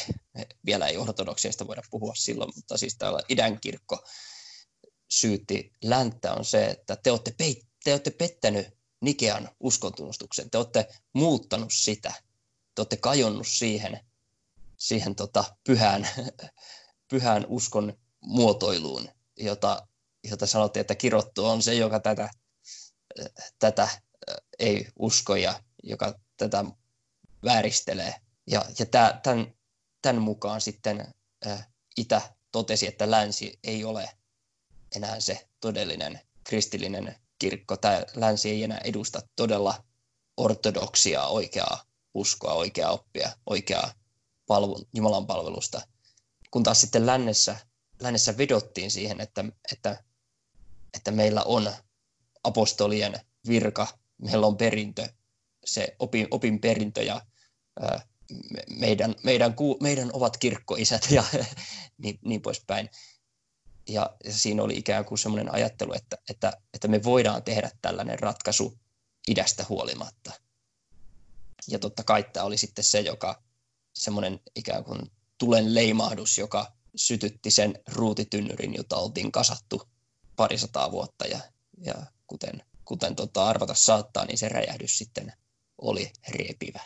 [0.66, 4.04] vielä ei ortodoksiasta voida puhua silloin, mutta siis täällä idänkirkko
[5.10, 8.68] syytti länttä on se, että te olette, peit, te olette pettänyt
[9.02, 12.14] Nikean uskontunnustuksen, te olette muuttanut sitä,
[12.76, 14.00] te olette kajonnut siihen,
[14.78, 16.08] siihen tota pyhään,
[17.12, 19.88] pyhään uskon muotoiluun, jota,
[20.30, 22.30] jota sanottiin, että kirottu on se, joka tätä,
[23.60, 23.90] tätä
[24.60, 26.66] ei usko ja joka tätä
[27.46, 28.16] vääristelee.
[28.48, 28.86] Ja, ja
[29.24, 29.54] tämän,
[30.02, 31.14] tämän mukaan sitten
[31.46, 31.64] ä,
[31.98, 34.10] Itä totesi, että länsi ei ole
[34.96, 37.78] enää se todellinen kristillinen kirkko.
[37.78, 39.84] Tämä länsi ei enää edusta todella
[40.38, 43.94] ortodoksia, oikeaa uskoa, oikeaa oppia, oikeaa
[44.48, 45.82] palvelu, Jumalan palvelusta.
[46.52, 47.56] Kun taas sitten lännessä,
[48.00, 50.04] lännessä vedottiin siihen, että, että,
[50.94, 51.72] että meillä on
[52.44, 53.14] apostolien
[53.48, 55.10] virka, meillä on perintö,
[55.66, 57.22] se opin, opin perintö ja
[58.70, 61.24] meidän, meidän, meidän ovat kirkkoisät ja
[62.04, 62.90] niin, niin poispäin.
[63.88, 68.78] Ja, siinä oli ikään kuin semmoinen ajattelu, että, että, että me voidaan tehdä tällainen ratkaisu
[69.28, 70.32] idästä huolimatta.
[71.68, 73.44] Ja totta kai tämä oli sitten se, joka
[73.94, 75.00] semmoinen ikään kuin
[75.38, 79.82] tulen leimahdus, joka sytytti sen ruutitynnyrin, jota oltiin kasattu
[80.36, 81.28] parisataa vuotta.
[81.28, 81.40] Ja,
[81.78, 81.96] ja
[82.28, 85.34] kuten, kuten tota arvata saattaa, niin se räjähdys sitten
[85.78, 86.82] oli repivä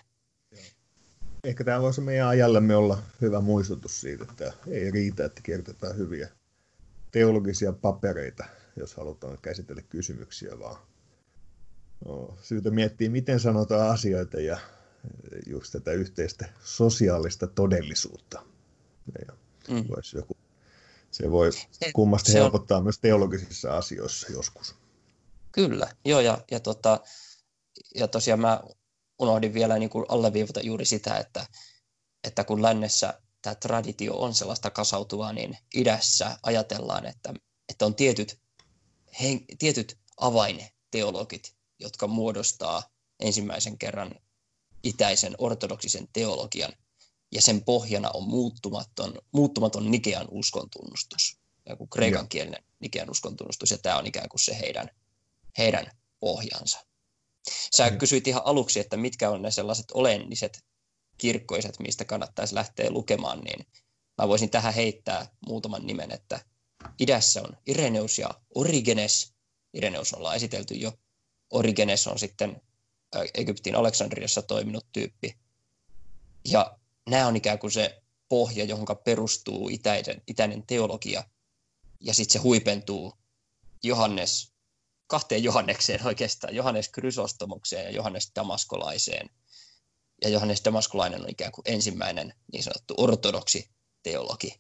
[1.46, 6.30] ehkä tämä voisi meidän ajallemme olla hyvä muistutus siitä, että ei riitä, että kirjoitetaan hyviä
[7.16, 10.78] teologisia papereita, jos halutaan käsitellä kysymyksiä, vaan
[12.06, 14.60] no, syytä miettiä, miten sanotaan asioita ja
[15.46, 18.46] just tätä yhteistä sosiaalista todellisuutta.
[19.28, 19.34] Ja
[19.70, 19.88] mm.
[19.88, 20.38] voisi joku,
[21.12, 21.50] se voi
[21.94, 22.84] kummasti se helpottaa on...
[22.84, 24.76] myös teologisissa asioissa joskus.
[25.52, 27.00] Kyllä, joo, ja, ja, tota,
[27.96, 28.60] ja tosiaan mä
[29.20, 31.46] unohdin vielä niin kuin alleviivata juuri sitä, että,
[32.24, 37.34] että kun lännessä tämä traditio on sellaista kasautuvaa, niin idässä ajatellaan, että,
[37.70, 38.40] että on tietyt,
[39.22, 42.84] hen, tietyt avainteologit, jotka muodostaa
[43.20, 44.16] ensimmäisen kerran
[44.84, 46.74] itäisen ortodoksisen teologian,
[47.32, 51.38] ja sen pohjana on muuttumaton, muuttumaton Nikean uskontunnustus,
[51.70, 54.90] joku kreikan kielinen Nikean uskontunnustus, ja tämä on ikään kuin se heidän,
[55.58, 56.86] heidän pohjansa.
[57.76, 60.64] Sä kysyit ihan aluksi, että mitkä on ne sellaiset olenniset
[61.18, 63.68] kirkkoiset, mistä kannattaisi lähteä lukemaan, niin
[64.18, 66.40] mä voisin tähän heittää muutaman nimen, että
[67.00, 69.34] idässä on Ireneus ja Origenes.
[69.74, 70.94] Ireneus ollaan esitelty jo.
[71.52, 72.62] Origenes on sitten
[73.34, 75.38] Egyptin Aleksandriassa toiminut tyyppi.
[76.46, 81.24] Ja nämä on ikään kuin se pohja, johon perustuu itäinen, itäinen teologia.
[82.02, 83.14] Ja sitten se huipentuu
[83.84, 84.56] Johannes
[85.08, 89.30] kahteen Johannekseen oikeastaan, Johannes Krysostomukseen ja Johannes Damaskolaiseen.
[90.24, 93.70] Ja Johannes Damaskolainen on ikään kuin ensimmäinen niin sanottu ortodoksi
[94.04, 94.60] teologi.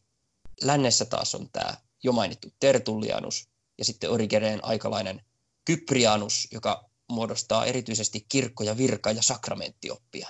[0.61, 5.21] Lännessä taas on tämä jo mainittu Tertullianus ja sitten Origeneen aikalainen
[5.65, 10.29] Kyprianus, joka muodostaa erityisesti kirkko- ja virka- ja sakramenttioppia.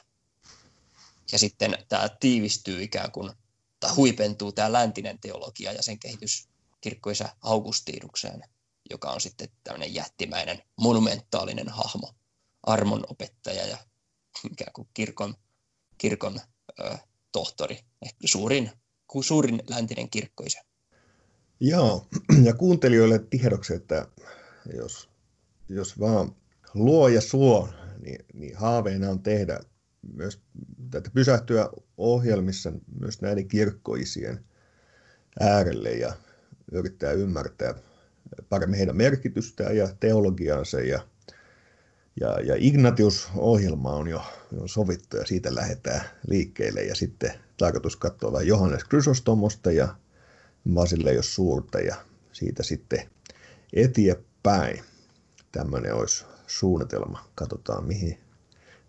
[1.32, 3.32] Ja sitten tämä tiivistyy ikään kuin,
[3.80, 6.48] tai huipentuu tämä läntinen teologia ja sen kehitys,
[6.82, 8.44] kirkkoisä Augustiinukseen,
[8.90, 12.16] joka on sitten tämmöinen jättimäinen monumentaalinen hahmo,
[12.64, 13.78] armon opettaja ja
[14.54, 15.34] ikään kuin kirkon,
[15.98, 16.40] kirkon
[16.80, 16.98] ö,
[17.32, 18.72] tohtori, ehkä suurin,
[19.22, 20.62] suurin läntinen kirkkoisä.
[21.60, 22.08] Joo,
[22.48, 24.08] ja kuuntelijoille tiedoksi, että
[24.74, 25.10] jos,
[25.70, 26.36] jos vaan
[26.74, 27.70] luo ja suo,
[28.06, 29.60] niin, niin haaveena on tehdä
[30.14, 30.42] myös
[30.92, 34.46] tätä pysähtyä ohjelmissa myös näiden kirkkoisien
[35.40, 36.14] äärelle ja
[36.72, 37.74] yrittää ymmärtää
[38.50, 41.08] paremmin heidän merkitystään ja teologiaansa ja
[42.20, 44.22] ja, ja Ignatius-ohjelma on jo
[44.58, 49.96] on sovittu ja siitä lähdetään liikkeelle ja sitten tarkoitus katsoa vähän Johannes Chrysostomosta ja
[50.74, 51.96] Basileios Suurta ja
[52.32, 53.10] siitä sitten
[53.74, 54.84] eteenpäin.
[55.52, 57.30] Tämmöinen olisi suunnitelma.
[57.36, 58.18] Katsotaan mihin,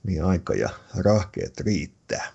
[0.03, 2.33] mihin aika ja rahkeet riittää.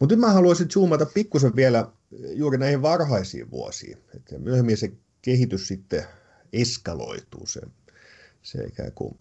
[0.00, 1.92] Mutta nyt mä haluaisin zoomata pikkusen vielä
[2.34, 3.98] juuri näihin varhaisiin vuosiin.
[4.16, 6.04] Että myöhemmin se kehitys sitten
[6.52, 7.46] eskaloituu.
[7.46, 7.60] Se,
[8.42, 9.18] se ikään kuin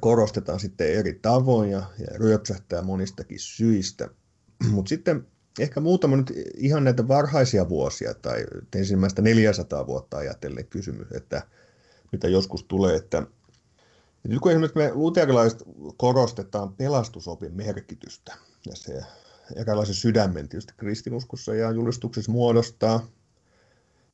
[0.00, 4.08] korostetaan sitten eri tavoin ja, ja ryöpsähtää monistakin syistä.
[4.70, 5.26] Mutta sitten
[5.60, 8.44] ehkä muutama nyt ihan näitä varhaisia vuosia tai
[8.76, 11.42] ensimmäistä 400 vuotta ajatellen kysymys, että
[12.12, 13.26] mitä joskus tulee, että,
[14.28, 15.62] nyt kun esimerkiksi me luterilaiset
[15.96, 18.34] korostetaan pelastusopin merkitystä
[18.66, 19.02] ja se
[19.56, 23.06] eräänlaisen sydämen tietysti kristinuskossa ja julistuksessa muodostaa,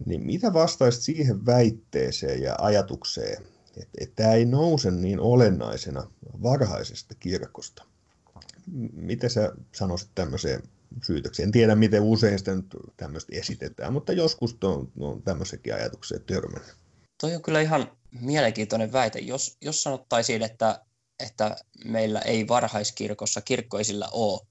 [0.06, 3.46] niin mitä vastaisit siihen väitteeseen ja ajatukseen,
[3.82, 6.10] että, että tämä ei nouse niin olennaisena
[6.42, 7.84] varhaisesta kirkosta.
[8.92, 10.62] Miten sä sanoisit tämmöiseen
[11.06, 11.46] syytökseen?
[11.46, 16.74] En tiedä, miten usein sitä nyt tämmöistä esitetään, mutta joskus on, on tämmöisenkin ajatukseen törmännyt.
[17.20, 19.18] Toi on kyllä ihan mielenkiintoinen väite.
[19.18, 20.84] Jos, jos sanottaisiin, että,
[21.18, 24.46] että meillä ei varhaiskirkossa kirkkoisilla ole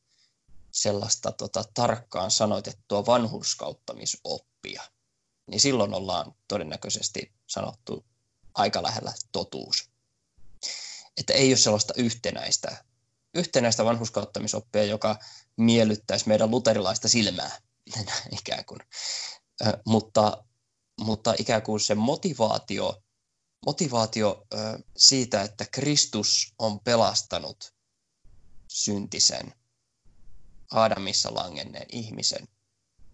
[0.71, 4.83] sellaista tota, tarkkaan sanoitettua vanhurskauttamisoppia,
[5.47, 8.05] niin silloin ollaan todennäköisesti sanottu
[8.57, 9.89] aika lähellä totuus.
[11.17, 12.85] Että ei ole sellaista yhtenäistä,
[13.33, 15.19] yhtenäistä vanhuskauttamisoppia, joka
[15.57, 17.61] miellyttäisi meidän luterilaista silmää
[18.39, 18.79] ikään kuin.
[19.61, 20.43] Ö, mutta,
[21.01, 23.03] mutta ikään kuin se motivaatio,
[23.65, 24.57] motivaatio ö,
[24.97, 27.73] siitä, että Kristus on pelastanut
[28.71, 29.53] syntisen,
[30.71, 32.47] Aadamissa langenneen ihmisen,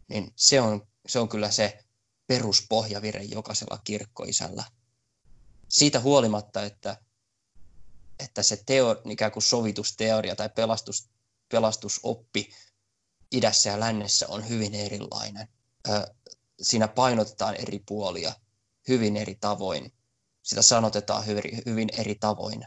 [0.08, 1.84] niin se on, se on kyllä se
[2.28, 4.64] peruspohjavire jokaisella kirkkoisällä–
[5.74, 6.98] siitä huolimatta, että,
[8.20, 11.10] että se teo, ikään kuin sovitusteoria tai pelastus,
[11.50, 12.50] pelastusoppi
[13.32, 15.48] idässä ja lännessä on hyvin erilainen.
[16.62, 18.34] Siinä painotetaan eri puolia
[18.88, 19.94] hyvin eri tavoin.
[20.44, 22.66] Sitä sanotetaan hyvin, hyvin eri tavoin.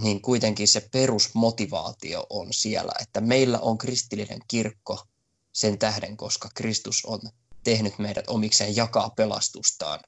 [0.00, 5.06] Niin kuitenkin se perusmotivaatio on siellä, että meillä on kristillinen kirkko
[5.52, 7.20] sen tähden, koska Kristus on
[7.64, 10.00] tehnyt meidät omikseen jakaa pelastustaan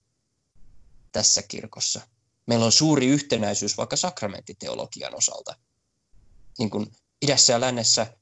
[1.13, 2.01] tässä kirkossa.
[2.47, 5.55] Meillä on suuri yhtenäisyys vaikka sakramenttiteologian osalta.
[6.59, 6.93] Niin kuin
[7.23, 8.17] idässä ja lännessä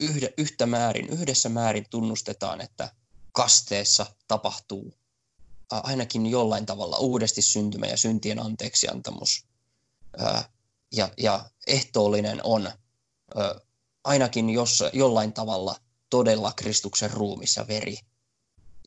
[0.00, 2.92] yhtä, yhtä määrin, yhdessä määrin tunnustetaan, että
[3.32, 4.94] kasteessa tapahtuu
[5.70, 9.46] ainakin jollain tavalla uudesti syntymä ja syntien anteeksiantamus.
[10.92, 12.72] Ja, ja ehtoollinen on
[14.04, 15.76] ainakin jos, jollain tavalla
[16.10, 17.96] todella Kristuksen ruumissa veri,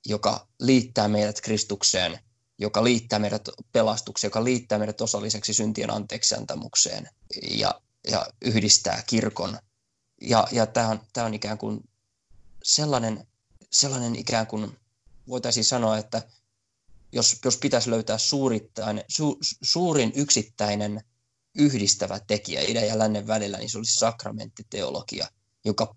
[0.05, 2.19] joka liittää meidät Kristukseen–
[2.61, 7.09] joka liittää meidät pelastukseen, joka liittää meidät osalliseksi syntien anteeksiantamukseen
[7.51, 9.57] ja, ja yhdistää kirkon.
[10.21, 11.89] Ja, ja tämä on, tämä on ikään kuin
[12.63, 13.27] sellainen,
[13.71, 14.77] sellainen ikään kuin,
[15.27, 16.21] voitaisiin sanoa, että
[17.11, 18.17] jos, jos pitäisi löytää
[19.07, 21.03] su, suurin yksittäinen
[21.55, 25.27] yhdistävä tekijä idän ja lännen välillä, niin se olisi sakramenttiteologia,
[25.65, 25.95] joka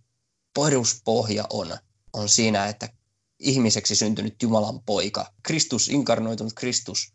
[0.54, 1.78] peruspohja on,
[2.12, 2.88] on siinä, että
[3.38, 7.14] ihmiseksi syntynyt Jumalan poika, Kristus, inkarnoitunut Kristus,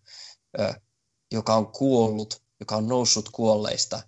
[1.31, 4.01] joka on kuollut, joka on noussut kuolleista,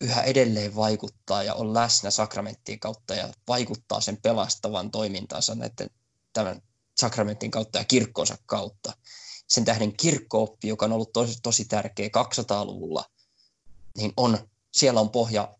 [0.00, 5.90] yhä edelleen vaikuttaa ja on läsnä sakramenttien kautta ja vaikuttaa sen pelastavan toimintansa näiden,
[6.32, 6.62] tämän
[7.00, 8.92] sakramentin kautta ja kirkkonsa kautta.
[9.48, 13.04] Sen tähden kirkkooppi, joka on ollut tosi, tosi tärkeä 200-luvulla,
[13.96, 14.38] niin on,
[14.72, 15.54] siellä on pohja,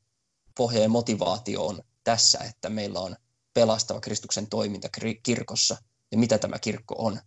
[0.56, 3.16] pohja ja motivaatio on tässä, että meillä on
[3.54, 4.88] pelastava Kristuksen toiminta
[5.22, 5.76] kirkossa–
[6.10, 7.20] ja mitä tämä kirkko on.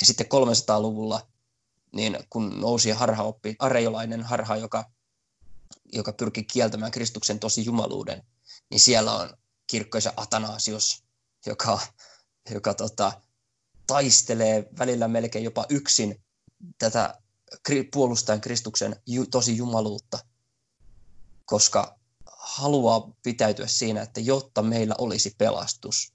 [0.00, 1.28] Ja sitten 300-luvulla,
[1.92, 4.90] niin kun nousi harhaoppi, areiolainen harha, joka,
[5.92, 8.22] joka pyrki kieltämään Kristuksen tosi jumaluuden,
[8.70, 11.04] niin siellä on kirkkoisa Atanasios,
[11.46, 11.78] joka,
[12.50, 13.12] joka tota,
[13.86, 16.24] taistelee välillä melkein jopa yksin
[16.78, 17.20] tätä
[17.92, 18.96] puolustaen Kristuksen
[19.30, 20.18] tosi jumaluutta,
[21.44, 26.12] koska haluaa pitäytyä siinä, että jotta meillä olisi pelastus,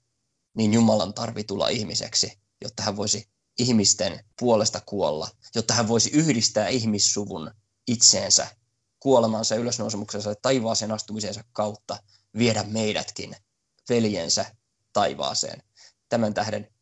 [0.54, 6.68] niin Jumalan tarvii tulla ihmiseksi, jotta hän voisi ihmisten puolesta kuolla, jotta hän voisi yhdistää
[6.68, 7.50] ihmissuvun
[7.86, 8.56] itseensä
[9.00, 12.02] kuolemansa, ylösnousemuksensa ja taivaaseen astumisensa kautta
[12.38, 13.36] viedä meidätkin
[13.88, 14.56] veljensä
[14.92, 15.62] taivaaseen.
[16.08, 16.74] Tämän tähden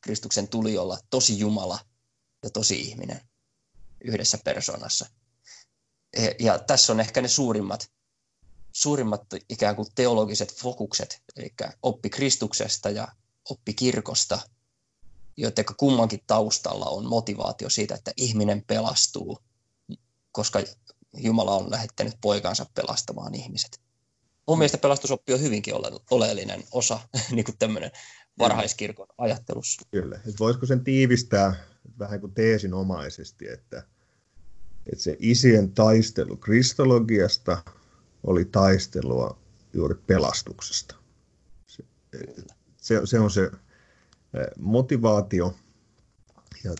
[0.00, 1.78] Kristuksen tuli olla tosi Jumala
[2.42, 3.20] ja tosi ihminen
[4.04, 5.06] yhdessä persoonassa.
[6.38, 7.90] Ja tässä on ehkä ne suurimmat,
[8.78, 13.08] suurimmat ikään kuin teologiset fokukset, eli oppi Kristuksesta ja
[13.50, 14.38] oppi kirkosta,
[15.36, 19.38] joiden kummankin taustalla on motivaatio siitä, että ihminen pelastuu,
[20.32, 20.60] koska
[21.16, 23.80] Jumala on lähettänyt poikansa pelastamaan ihmiset.
[24.48, 27.00] Mun mielestä pelastusoppi on hyvinkin ole- oleellinen osa
[27.32, 27.90] niin kuin tämmöinen
[28.38, 29.82] varhaiskirkon ajattelussa.
[29.90, 30.20] Kyllä.
[30.28, 31.54] Et voisiko sen tiivistää
[31.98, 33.82] vähän kuin teesinomaisesti, että,
[34.92, 37.62] että se isien taistelu kristologiasta
[38.24, 39.38] oli taistelua
[39.72, 40.94] juuri pelastuksesta.
[42.76, 43.50] Se, se, on se
[44.58, 45.54] motivaatio
[46.64, 46.72] ja,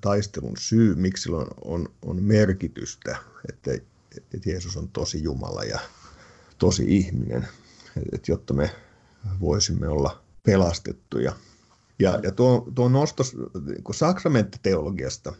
[0.00, 3.16] taistelun syy, miksi on, on, on merkitystä,
[3.48, 3.72] että,
[4.34, 5.80] että Jeesus on tosi Jumala ja
[6.58, 7.48] tosi ihminen,
[8.12, 8.70] että jotta me
[9.40, 11.32] voisimme olla pelastettuja.
[11.98, 15.34] Ja, ja tuo, tuo nostos niin sakramenttiteologiasta,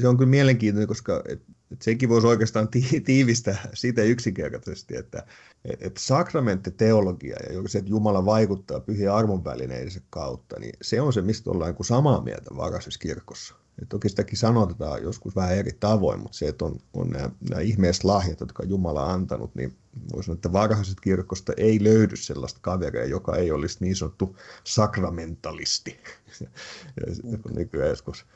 [0.00, 1.24] se on kyllä mielenkiintoinen, koska
[1.72, 2.68] et, sekin voisi oikeastaan
[3.04, 5.26] tiivistää sitä yksinkertaisesti, että
[5.64, 11.50] et, sakramenttiteologia ja se, että Jumala vaikuttaa pyhien armonvälineiden kautta, niin se on se, mistä
[11.50, 13.54] ollaan niin samaa mieltä varaisessa kirkossa.
[13.82, 17.60] Et toki sitäkin sanotetaan joskus vähän eri tavoin, mutta se, että on, on nämä, nämä
[17.60, 19.76] ihmeessä lahjat, jotka Jumala on antanut, niin
[20.12, 26.00] voisi sanoa, että varhaisesta kirkosta ei löydy sellaista kaveria, joka ei olisi niin sanottu sakramentalisti,
[27.56, 28.26] nykyään joskus,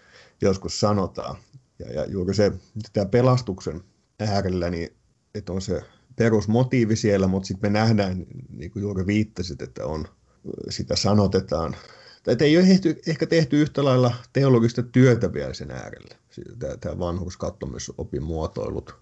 [0.41, 1.37] joskus sanotaan.
[1.79, 2.53] Ja, ja juuri se,
[2.93, 3.81] tämä pelastuksen
[4.21, 4.89] äärellä, niin
[5.35, 5.83] että on se
[6.17, 10.09] perusmotiivi siellä, mutta sitten me nähdään, niin kuin juuri viittasit, että on,
[10.71, 11.77] sitä sanotetaan
[12.33, 16.17] että ei ole tehty, ehkä tehty yhtä lailla teologista työtä vielä sen äärellä,
[16.59, 18.95] tämä, tämä vanhuskattomusopin muotoilut.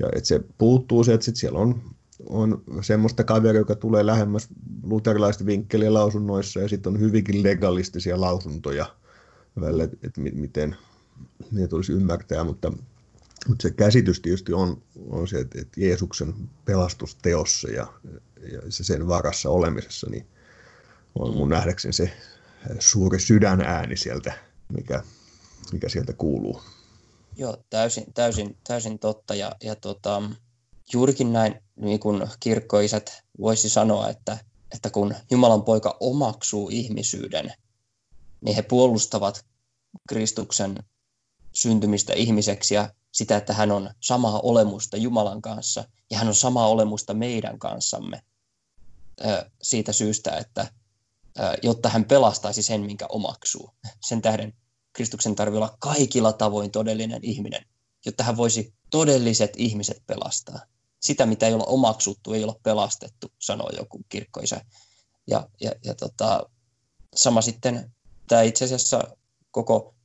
[0.00, 1.82] Ja että se puuttuu se, että sit siellä on,
[2.28, 4.48] on semmoista kaveria, joka tulee lähemmäs
[4.82, 8.86] luterilaista vinkkeliä lausunnoissa, ja sitten on hyvinkin legalistisia lausuntoja
[9.60, 10.76] välillä, että miten
[11.52, 12.72] ne tulisi ymmärtää, mutta,
[13.48, 17.86] mutta se käsitys tietysti on, on se, että, että Jeesuksen pelastusteossa ja,
[18.52, 20.26] ja se sen varassa olemisessa, niin
[21.14, 22.12] on mun nähdäkseni se
[22.78, 24.32] suuri sydänääni sieltä,
[24.72, 25.02] mikä,
[25.72, 26.62] mikä sieltä kuuluu.
[27.36, 29.34] Joo, täysin, täysin, täysin totta.
[29.34, 30.22] Ja, ja tota,
[30.92, 34.38] juurikin näin niin kuin kirkkoisät voisi sanoa, että,
[34.74, 37.52] että kun Jumalan poika omaksuu ihmisyyden,
[38.40, 39.44] niin he puolustavat
[40.08, 40.78] Kristuksen
[41.56, 46.68] syntymistä ihmiseksi ja sitä, että hän on samaa olemusta Jumalan kanssa ja hän on samaa
[46.68, 48.20] olemusta meidän kanssamme
[49.62, 50.70] siitä syystä, että
[51.62, 53.70] jotta hän pelastaisi sen, minkä omaksuu.
[54.06, 54.52] Sen tähden
[54.92, 57.66] Kristuksen tarvii olla kaikilla tavoin todellinen ihminen,
[58.06, 60.60] jotta hän voisi todelliset ihmiset pelastaa.
[61.00, 64.64] Sitä, mitä ei ole omaksuttu, ei ole pelastettu, sanoo joku kirkkoisä.
[65.26, 66.50] Ja, ja, ja tota,
[67.14, 67.94] sama sitten
[68.28, 69.02] tämä itse asiassa
[69.50, 69.95] koko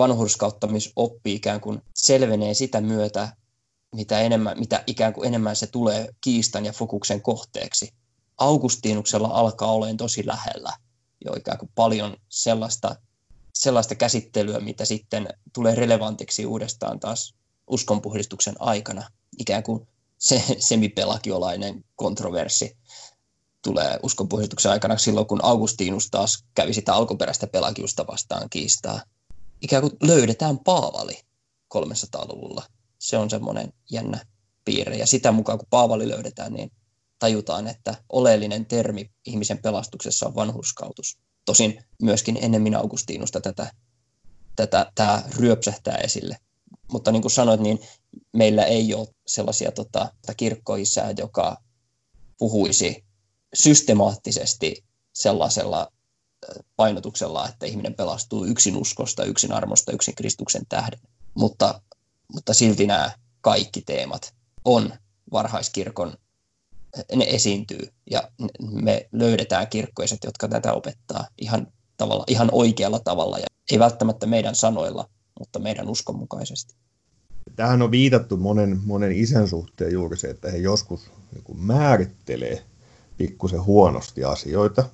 [0.00, 3.36] vanhurskauttamisoppi ikään kuin selvenee sitä myötä,
[3.94, 7.92] mitä, enemmän, mitä ikään kuin enemmän se tulee kiistan ja fokuksen kohteeksi.
[8.38, 10.72] Augustinuksella alkaa olemaan tosi lähellä
[11.24, 12.96] jo ikään kuin paljon sellaista,
[13.54, 17.34] sellaista käsittelyä, mitä sitten tulee relevantiksi uudestaan taas
[17.66, 19.10] uskonpuhdistuksen aikana.
[19.38, 22.76] Ikään kuin se semipelakiolainen kontroversi
[23.62, 29.00] tulee uskonpuhdistuksen aikana silloin, kun Augustinus taas kävi sitä alkuperäistä pelagiusta vastaan kiistaa.
[29.62, 31.20] Ikään kuin löydetään Paavali
[31.74, 32.62] 300-luvulla.
[32.98, 34.26] Se on semmoinen jännä
[34.64, 34.96] piirre.
[34.96, 36.70] Ja sitä mukaan, kun Paavali löydetään, niin
[37.18, 41.18] tajutaan, että oleellinen termi ihmisen pelastuksessa on vanhurskautus.
[41.44, 43.72] Tosin myöskin ennemmin Augustiinusta tätä,
[44.56, 46.36] tätä, tämä ryöpsähtää esille.
[46.92, 47.80] Mutta niin kuin sanoit, niin
[48.32, 51.56] meillä ei ole sellaisia tota, kirkkoisää, joka
[52.38, 53.04] puhuisi
[53.54, 55.92] systemaattisesti sellaisella
[56.76, 61.00] painotuksella, että ihminen pelastuu yksin uskosta, yksin armosta, yksin Kristuksen tähden.
[61.34, 61.80] Mutta,
[62.32, 63.10] mutta silti nämä
[63.40, 64.34] kaikki teemat
[64.64, 64.92] on
[65.32, 66.14] varhaiskirkon
[67.16, 68.30] ne esiintyy ja
[68.60, 71.66] me löydetään kirkkoiset, jotka tätä opettaa ihan,
[71.96, 76.74] tavalla, ihan oikealla tavalla ja ei välttämättä meidän sanoilla, mutta meidän uskon mukaisesti.
[77.56, 82.64] Tähän on viitattu monen, monen isän suhteen juuri se, että he joskus niin määrittelee
[83.16, 84.84] pikkusen huonosti asioita,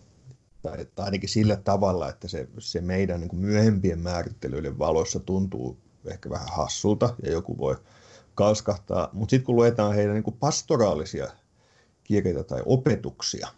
[0.67, 6.31] tai että ainakin sillä tavalla, että se, se meidän niin myöhempien määrittelyiden valoissa tuntuu ehkä
[6.31, 7.77] vähän hassulta, ja joku voi
[8.35, 11.29] kalskahtaa, mutta sitten kun luetaan heidän niin pastoraalisia
[12.05, 13.49] kirjeitä tai opetuksia,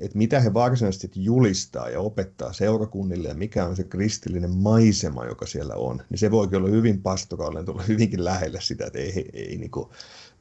[0.00, 5.46] että mitä he varsinaisesti julistaa ja opettaa seurakunnille ja mikä on se kristillinen maisema, joka
[5.46, 9.30] siellä on, niin se voikin olla hyvin pastoraalinen, tulla hyvinkin lähelle sitä, että ei, ei,
[9.32, 9.70] ei niin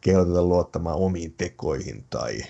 [0.01, 2.43] kehoteta luottamaan omiin tekoihin tai,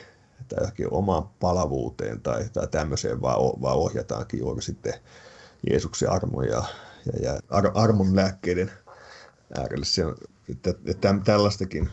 [0.48, 4.94] tai johonkin omaan palavuuteen tai, tai tämmöiseen, vaan, vaan ohjataankin juuri sitten
[5.70, 6.64] Jeesuksen armon ja,
[7.06, 8.72] ja, ja ar, armon lääkkeiden
[9.58, 9.86] äärelle.
[9.86, 10.04] Se,
[10.50, 11.90] että, että tällaistakin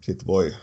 [0.00, 0.54] sit voi,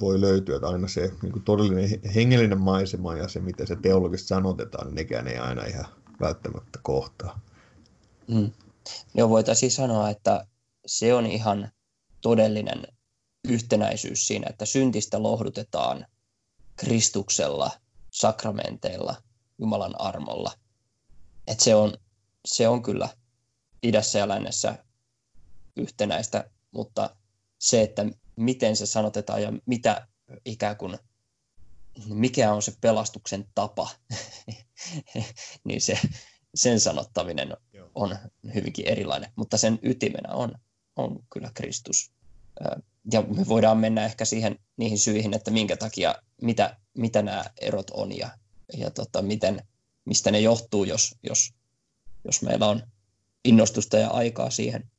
[0.00, 4.86] voi löytyä, että aina se niin todellinen hengellinen maisema ja se, mitä se teologisesti sanotetaan,
[4.86, 5.86] niin nekään ei aina ihan
[6.20, 7.40] välttämättä kohtaa.
[8.28, 8.50] Mm.
[9.14, 10.46] Joo, voitaisiin sanoa, että
[10.86, 11.68] se on ihan
[12.20, 12.82] todellinen
[13.48, 16.06] yhtenäisyys siinä, että syntistä lohdutetaan
[16.80, 17.70] Kristuksella,
[18.10, 19.14] sakramenteilla,
[19.58, 20.52] Jumalan armolla.
[21.46, 21.94] Et se, on,
[22.44, 23.08] se on kyllä
[23.82, 24.84] idässä ja lännessä
[25.76, 27.16] yhtenäistä, mutta
[27.58, 28.06] se, että
[28.36, 30.08] miten se sanotetaan ja mitä
[30.44, 30.98] ikään kuin,
[32.08, 33.88] mikä on se pelastuksen tapa,
[35.64, 35.98] niin se,
[36.54, 37.56] sen sanottaminen
[37.94, 38.16] on
[38.54, 40.54] hyvinkin erilainen, mutta sen ytimenä on,
[40.96, 42.12] on kyllä Kristus.
[43.12, 47.90] Ja me voidaan mennä ehkä siihen, niihin syihin, että minkä takia, mitä, mitä nämä erot
[47.90, 48.30] on ja,
[48.76, 49.62] ja tota, miten,
[50.04, 51.54] mistä ne johtuu, jos, jos,
[52.24, 52.82] jos meillä on
[53.44, 54.90] innostusta ja aikaa siihen.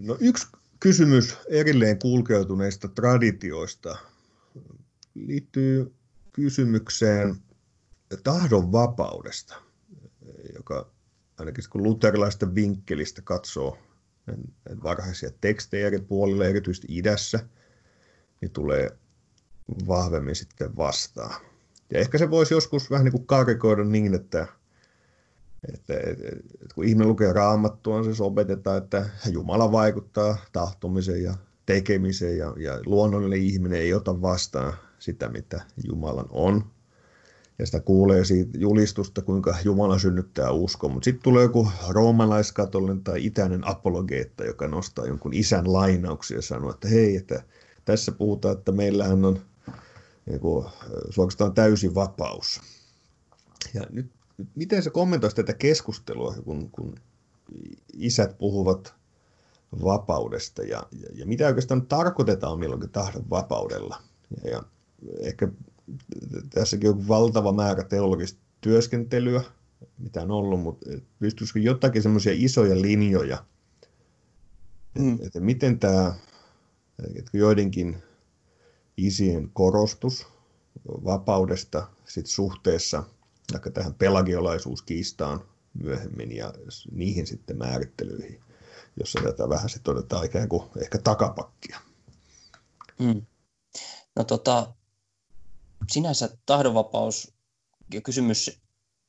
[0.00, 0.46] No yksi
[0.80, 3.98] kysymys erilleen kulkeutuneista traditioista
[5.14, 5.94] liittyy
[6.32, 7.36] kysymykseen
[8.24, 9.54] tahdon vapaudesta,
[10.54, 10.90] joka
[11.38, 13.78] ainakin kun luterilaista vinkkelistä katsoo
[14.82, 17.40] varhaisia tekstejä eri puolilla, erityisesti idässä,
[18.40, 18.90] niin tulee
[19.88, 21.34] vahvemmin sitten vastaan.
[21.92, 24.46] Ja ehkä se voisi joskus vähän niin kuin karikoida niin, että
[25.74, 26.28] että, että,
[26.62, 31.34] että kun ihminen lukee raamattua, niin se opetetaan, että Jumala vaikuttaa tahtomiseen ja
[31.66, 36.64] tekemiseen ja, ja luonnollinen ihminen ei ota vastaan sitä, mitä Jumalan on.
[37.58, 40.92] Ja sitä kuulee siitä julistusta, kuinka Jumala synnyttää uskon.
[40.92, 46.70] Mutta sitten tulee joku roomalaiskatolinen tai itäinen apologeetta, joka nostaa jonkun isän lainauksia ja sanoo,
[46.70, 47.42] että hei, että
[47.84, 49.40] tässä puhutaan, että meillähän on
[50.26, 50.66] niin kuin,
[51.10, 52.60] suorastaan täysi vapaus.
[53.74, 54.10] Ja nyt
[54.54, 56.94] miten sä kommentoisit tätä keskustelua, kun, kun
[57.92, 58.94] isät puhuvat
[59.84, 64.02] vapaudesta ja, ja, ja mitä oikeastaan tarkoitetaan milloinkin tahdon vapaudella?
[64.44, 64.62] Ja, ja
[65.20, 65.48] ehkä
[66.50, 69.42] tässäkin on valtava määrä teologista työskentelyä,
[69.98, 73.44] mitä on ollut, mutta pystyisikö jotakin semmoisia isoja linjoja,
[74.98, 75.18] mm.
[75.26, 76.14] että miten tämä
[77.16, 77.96] että joidenkin
[78.96, 80.26] isien korostus
[81.04, 83.04] vapaudesta sit suhteessa–
[83.52, 85.44] vaikka tähän pelagiolaisuuskiistaan
[85.82, 86.54] myöhemmin ja
[86.92, 88.40] niihin sitten määrittelyihin,
[89.00, 91.80] jossa tätä vähän sitten otetaan ikään kuin ehkä takapakkia.
[93.02, 93.26] Hmm.
[94.16, 94.74] No tota,
[95.90, 97.32] sinänsä tahdonvapaus
[97.94, 98.60] ja kysymys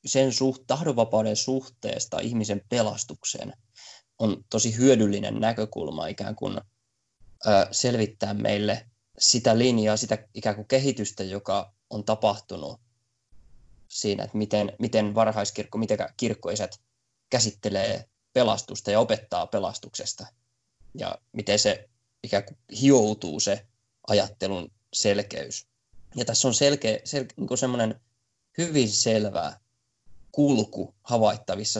[0.05, 3.53] sen suht, tahdonvapauden suhteesta ihmisen pelastukseen
[4.19, 8.85] on tosi hyödyllinen näkökulma ikään kuin ö, selvittää meille
[9.19, 12.81] sitä linjaa, sitä ikään kuin kehitystä, joka on tapahtunut
[13.87, 16.81] siinä, että miten, miten varhaiskirkko, miten kirkkoiset
[17.29, 20.27] käsittelee pelastusta ja opettaa pelastuksesta.
[20.93, 21.89] Ja miten se
[22.23, 23.67] ikään kuin hioutuu se
[24.07, 25.68] ajattelun selkeys.
[26.15, 28.01] Ja tässä on selkeä, sel, niin semmoinen
[28.57, 29.59] hyvin selvä
[30.31, 31.79] kulku havaittavissa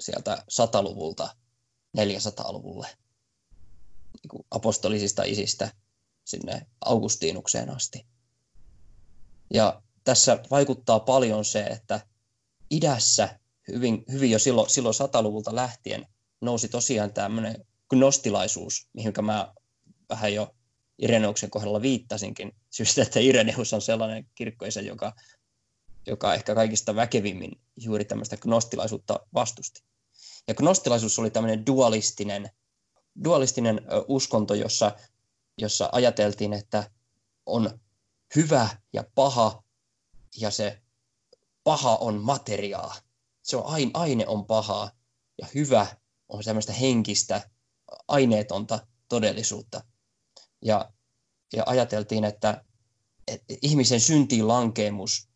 [0.00, 1.36] sieltä sataluvulta
[1.98, 2.88] 400-luvulle
[4.22, 5.72] niin apostolisista isistä
[6.24, 8.06] sinne Augustiinukseen asti.
[9.54, 12.00] Ja tässä vaikuttaa paljon se, että
[12.70, 16.06] idässä hyvin, hyvin jo silloin, silloin sataluvulta lähtien
[16.40, 19.54] nousi tosiaan tämmöinen gnostilaisuus, mihin mä
[20.08, 20.54] vähän jo
[20.98, 25.12] Ireneuksen kohdalla viittasinkin, syystä, että Ireneus on sellainen kirkkoisa, joka,
[26.06, 29.82] joka ehkä kaikista väkevimmin juuri tämmöistä gnostilaisuutta vastusti.
[30.48, 32.50] Ja gnostilaisuus oli tämmöinen dualistinen,
[33.24, 34.96] dualistinen uskonto, jossa,
[35.58, 36.90] jossa ajateltiin, että
[37.46, 37.80] on
[38.36, 39.62] hyvä ja paha
[40.36, 40.82] ja se
[41.64, 42.96] paha on materiaa.
[43.42, 44.90] Se on aine, aine on pahaa
[45.38, 45.86] ja hyvä
[46.28, 47.50] on semmoista henkistä,
[48.08, 49.84] aineetonta todellisuutta.
[50.64, 50.92] Ja,
[51.52, 52.64] ja ajateltiin, että,
[53.28, 55.28] että ihmisen syntiin lankeemus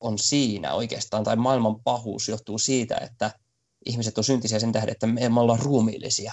[0.00, 3.38] on siinä oikeastaan, tai maailman pahuus johtuu siitä, että
[3.86, 6.32] ihmiset on syntisiä sen tähden, että me ollaan ruumiillisia.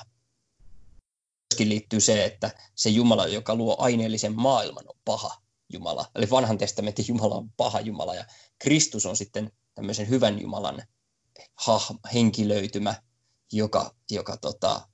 [1.53, 5.41] Myöskin liittyy se, että se Jumala, joka luo aineellisen maailman, on paha.
[5.73, 6.05] Jumala.
[6.15, 8.25] Eli vanhan testamentin Jumala on paha Jumala ja
[8.59, 10.83] Kristus on sitten tämmöisen hyvän Jumalan
[12.13, 13.01] henkilöitymä,
[13.51, 14.87] joka, joka tota,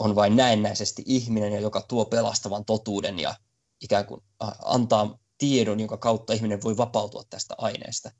[0.00, 3.34] on vain näennäisesti ihminen ja joka tuo pelastavan totuuden ja
[3.80, 4.22] ikään kuin
[4.64, 8.10] antaa tiedon, jonka kautta ihminen voi vapautua tästä aineesta.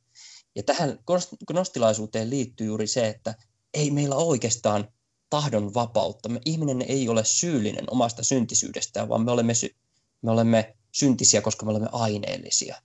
[0.57, 0.99] Ja tähän
[1.47, 3.35] gnostilaisuuteen liittyy juuri se, että
[3.75, 4.89] ei meillä oikeastaan
[5.31, 6.29] tahdon vapautta.
[6.29, 9.75] Me, ihminen ei ole syyllinen omasta syntisyydestään, vaan me olemme, sy-
[10.23, 12.83] me olemme syntisiä, koska me olemme aineellisia.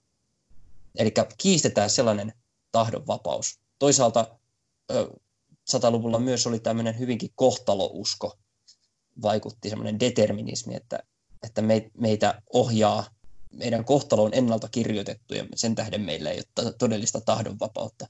[0.97, 2.33] Eli kiistetään sellainen
[2.71, 3.59] tahdon vapaus.
[3.79, 4.39] Toisaalta
[5.67, 8.37] sataluvulla myös oli tämmöinen hyvinkin kohtalousko,
[9.21, 10.99] vaikutti semmoinen determinismi, että,
[11.43, 11.61] että
[11.97, 13.05] meitä ohjaa,
[13.51, 18.07] meidän kohtalo on ennalta kirjoitettu ja sen tähden meillä ei ole todellista tahdonvapautta.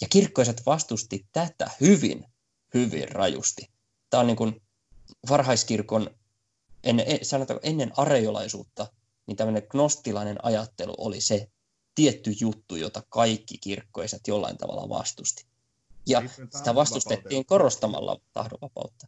[0.00, 2.24] Ja kirkkoiset vastusti tätä hyvin,
[2.74, 3.70] hyvin rajusti.
[4.10, 4.62] Tämä on niin kuin
[5.28, 6.10] varhaiskirkon,
[6.84, 8.86] ennen, sanotaan, ennen arejolaisuutta,
[9.26, 11.50] niin tämmöinen gnostilainen ajattelu oli se
[11.94, 15.46] tietty juttu, jota kaikki kirkkoiset jollain tavalla vastusti.
[16.06, 16.22] Ja
[16.58, 19.06] sitä vastustettiin korostamalla tahdonvapautta.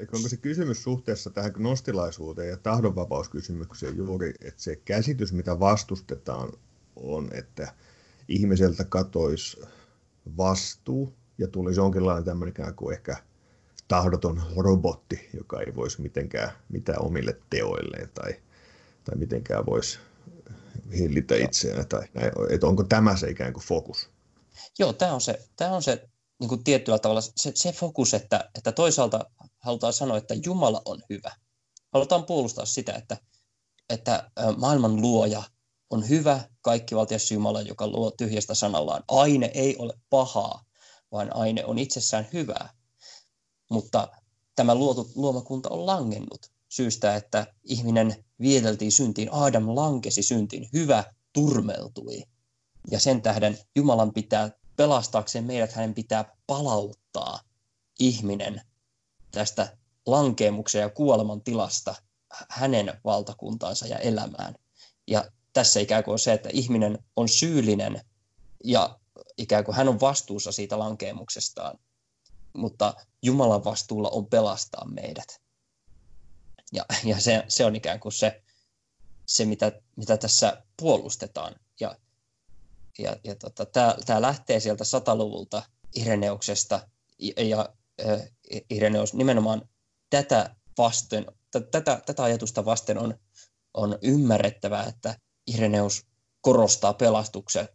[0.00, 6.52] Onko se kysymys suhteessa tähän gnostilaisuuteen ja tahdonvapauskysymykseen juuri, että se käsitys, mitä vastustetaan,
[6.96, 7.74] on, että
[8.28, 9.60] ihmiseltä katoisi
[10.36, 13.16] vastuu ja tulisi jonkinlainen tämmöinen ikään kuin ehkä
[13.88, 18.34] tahdoton robotti, joka ei voisi mitenkään mitään omille teoilleen tai,
[19.04, 19.98] tai mitenkään voisi
[20.96, 21.88] hillitä itseään.
[21.88, 22.32] Tai näin.
[22.50, 24.10] Että onko tämä se ikään kuin fokus?
[24.78, 26.08] Joo, tämä on se, tämä on se
[26.40, 31.02] niin kuin tietyllä tavalla se, se fokus, että, että toisaalta halutaan sanoa, että Jumala on
[31.10, 31.32] hyvä.
[31.92, 33.16] Halutaan puolustaa sitä, että,
[33.90, 35.42] että maailman luoja
[35.90, 39.04] on hyvä, kaikkivaltias Jumala, joka luo tyhjästä sanallaan.
[39.08, 40.64] Aine ei ole pahaa,
[41.12, 42.72] vaan aine on itsessään hyvää.
[43.70, 44.08] Mutta
[44.54, 49.32] tämä luotu, luomakunta on langennut syystä, että ihminen vieteltiin syntiin.
[49.32, 50.68] Adam lankesi syntiin.
[50.72, 52.22] Hyvä turmeltui.
[52.90, 57.40] Ja sen tähden Jumalan pitää pelastaakseen meidät, hänen pitää palauttaa
[57.98, 58.60] ihminen
[59.30, 61.94] tästä lankeemuksen ja kuoleman tilasta
[62.50, 64.54] hänen valtakuntaansa ja elämään.
[65.06, 68.00] Ja tässä ikään kuin on se, että ihminen on syyllinen
[68.64, 68.98] ja
[69.38, 71.78] ikään kuin hän on vastuussa siitä lankeemuksestaan,
[72.52, 75.40] mutta Jumalan vastuulla on pelastaa meidät.
[76.72, 78.42] Ja, ja se, se on ikään kuin se,
[79.26, 81.54] se mitä, mitä tässä puolustetaan.
[81.80, 81.96] Ja,
[82.98, 83.66] ja, ja tota,
[84.06, 85.62] tämä lähtee sieltä sataluvulta
[85.94, 86.88] Ireneuksesta,
[87.18, 87.68] ja, ja
[88.06, 88.20] äh,
[88.70, 89.68] Ireneus nimenomaan
[90.10, 93.14] tätä vasten, tätä, tätä ajatusta vasten on,
[93.74, 96.06] on ymmärrettävää, että Ireneus
[96.40, 96.94] korostaa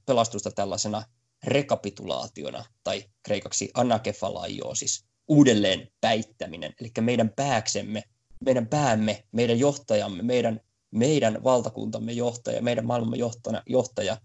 [0.05, 1.03] pelastusta tällaisena
[1.43, 8.03] rekapitulaationa, tai kreikaksi anakefalaiosis, uudelleen päittäminen, eli meidän pääksemme,
[8.45, 10.59] meidän päämme, meidän johtajamme, meidän,
[10.91, 14.17] meidän valtakuntamme johtaja, meidän maailmamme johtaja, johtaja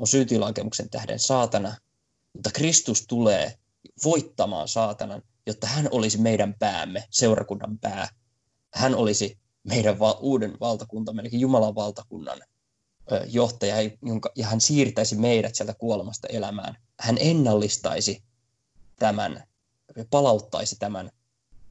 [0.00, 1.76] on syntilankemuksen tähden saatana,
[2.32, 3.58] mutta Kristus tulee
[4.04, 8.08] voittamaan saatanan, jotta hän olisi meidän päämme, seurakunnan pää.
[8.74, 12.40] Hän olisi meidän val- uuden valtakuntamme, eli Jumalan valtakunnan
[13.26, 16.76] johtaja, jonka, ja hän siirtäisi meidät sieltä kuolemasta elämään.
[17.00, 18.24] Hän ennallistaisi
[18.98, 19.44] tämän,
[20.10, 21.10] palauttaisi tämän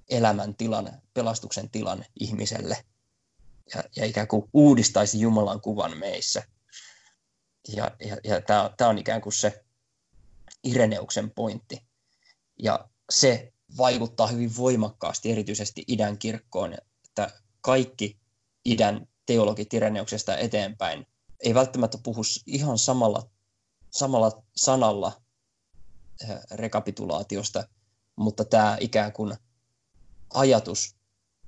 [0.09, 2.77] elämän tilan, pelastuksen tilan ihmiselle
[3.75, 6.43] ja, ja ikään kuin uudistaisi Jumalan kuvan meissä.
[7.67, 8.41] Ja, ja, ja
[8.77, 9.63] tämä on ikään kuin se
[10.63, 11.83] Ireneuksen pointti.
[12.59, 16.73] Ja se vaikuttaa hyvin voimakkaasti erityisesti idän kirkkoon,
[17.05, 17.29] että
[17.61, 18.19] kaikki
[18.65, 21.07] idän teologit Ireneuksesta eteenpäin
[21.39, 23.29] ei välttämättä puhu ihan samalla,
[23.89, 25.21] samalla sanalla
[26.21, 27.67] eh, rekapitulaatiosta,
[28.15, 29.35] mutta tämä ikään kuin
[30.33, 30.95] ajatus,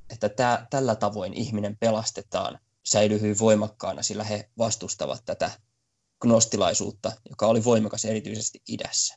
[0.09, 5.51] että tämä, tällä tavoin ihminen pelastetaan, säilyy hyvin voimakkaana, sillä he vastustavat tätä
[6.25, 9.15] gnostilaisuutta, joka oli voimakas erityisesti idässä.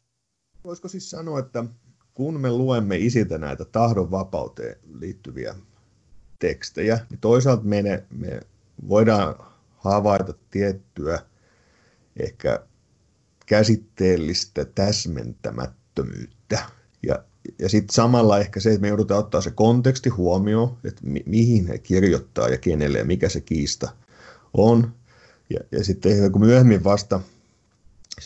[0.65, 1.65] Voisiko siis sanoa, että
[2.15, 5.55] kun me luemme isiltä näitä tahdon vapauteen liittyviä
[6.39, 8.41] tekstejä, niin toisaalta me, ne, me
[8.89, 9.35] voidaan
[9.77, 11.19] havaita tiettyä
[12.21, 12.63] ehkä
[13.47, 16.59] käsitteellistä täsmentämättömyyttä.
[17.03, 17.25] Ja,
[17.59, 21.67] ja sitten samalla ehkä se, että me joudutaan ottaa se konteksti huomioon, että mi- mihin
[21.67, 23.89] he kirjoittaa ja kenelle ja mikä se kiista
[24.55, 24.95] on.
[25.51, 27.21] Ja, ja sitten kun myöhemmin vasta,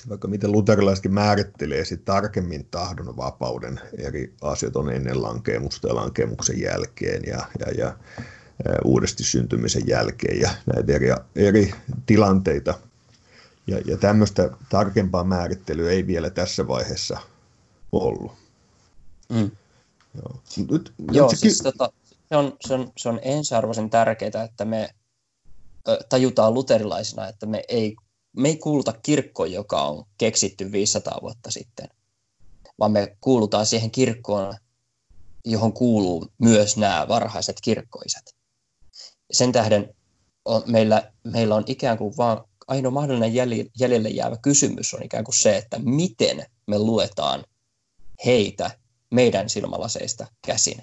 [0.09, 6.61] vaikka miten luterilaisetkin määrittelee sit tarkemmin tahdon vapauden eri asiat on ennen lankeemusta ja lankeemuksen
[6.61, 7.97] jälkeen ja, ja, ja
[8.85, 11.75] uudesti syntymisen jälkeen ja näitä eri, eri
[12.07, 12.75] tilanteita.
[13.67, 17.21] Ja, ja tämmöistä tarkempaa määrittelyä ei vielä tässä vaiheessa
[17.93, 18.33] ollut.
[19.29, 19.51] Mm.
[20.15, 21.93] Joo, nyt, Joo se, siis, tota,
[22.29, 24.95] se, on, se, on, se on ensiarvoisen tärkeää, että me
[26.09, 27.97] tajutaan luterilaisina, että me ei,
[28.37, 31.89] me ei kuuluta kirkkoon, joka on keksitty 500 vuotta sitten,
[32.79, 34.55] vaan me kuulutaan siihen kirkkoon,
[35.45, 38.35] johon kuuluu myös nämä varhaiset kirkkoiset.
[39.33, 39.95] Sen tähden
[40.45, 43.35] on, meillä, meillä on ikään kuin vaan ainoa mahdollinen
[43.79, 47.45] jäljelle jäävä kysymys on ikään kuin se, että miten me luetaan
[48.25, 48.71] heitä
[49.11, 50.83] meidän silmälaseista käsin.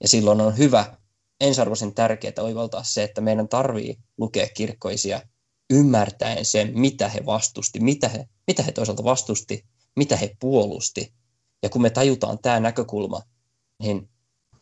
[0.00, 0.96] Ja silloin on hyvä,
[1.40, 5.22] ensiarvoisen tärkeää oivaltaa se, että meidän tarvii lukea kirkkoisia
[5.70, 9.64] ymmärtäen sen, mitä he vastusti, mitä he, mitä he toisaalta vastusti,
[9.96, 11.12] mitä he puolusti.
[11.62, 13.22] Ja kun me tajutaan tämä näkökulma,
[13.82, 14.08] niin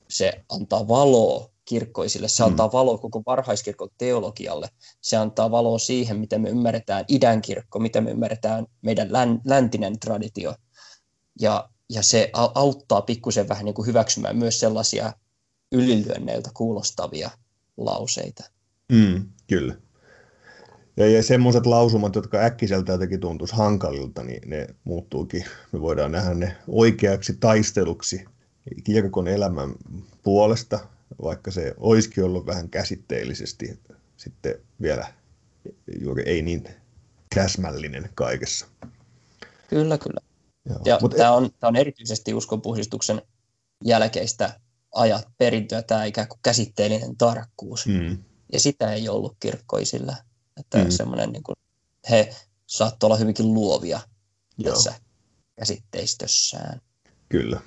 [0.09, 2.47] se antaa valoa kirkkoisille, se mm.
[2.47, 4.69] antaa valoa koko varhaiskirkon teologialle,
[5.01, 9.09] se antaa valoa siihen, miten me ymmärretään idän kirkko, miten me ymmärretään meidän
[9.45, 10.55] läntinen traditio.
[11.41, 15.13] Ja, ja se auttaa pikkusen vähän niin kuin hyväksymään myös sellaisia
[15.73, 17.31] ylilyönneiltä kuulostavia
[17.77, 18.45] lauseita.
[18.93, 19.77] Mm, kyllä.
[20.97, 26.35] Ja, ja semmoiset lausumat, jotka äkkiseltä jotenkin tuntuisi hankalilta, niin ne muuttuukin, me voidaan nähdä
[26.35, 28.25] ne oikeaksi taisteluksi
[28.85, 29.75] kirkon elämän
[30.23, 30.79] puolesta,
[31.23, 33.81] vaikka se olisikin ollut vähän käsitteellisesti
[34.17, 35.07] sitten vielä
[36.01, 36.69] juuri ei niin
[37.35, 38.67] täsmällinen kaikessa.
[39.69, 40.21] Kyllä, kyllä.
[40.69, 40.79] Joo.
[40.85, 43.23] Ja Mut tämä, on, tämä on erityisesti uskonpuhdistuksen
[43.85, 44.61] jälkeistä
[44.97, 47.87] ajat perintöä, tämä ikään kuin käsitteellinen tarkkuus.
[47.87, 48.19] Mm.
[48.53, 50.17] Ja sitä ei ollut kirkkoisilla.
[50.61, 50.91] Että mm.
[50.91, 51.57] semmoinen, niin kuin,
[52.11, 52.35] he
[52.67, 54.01] saattoi olla hyvinkin luovia
[54.59, 54.75] Joo.
[54.75, 54.95] tässä
[55.57, 56.81] käsitteistössään.
[57.29, 57.61] Kyllä.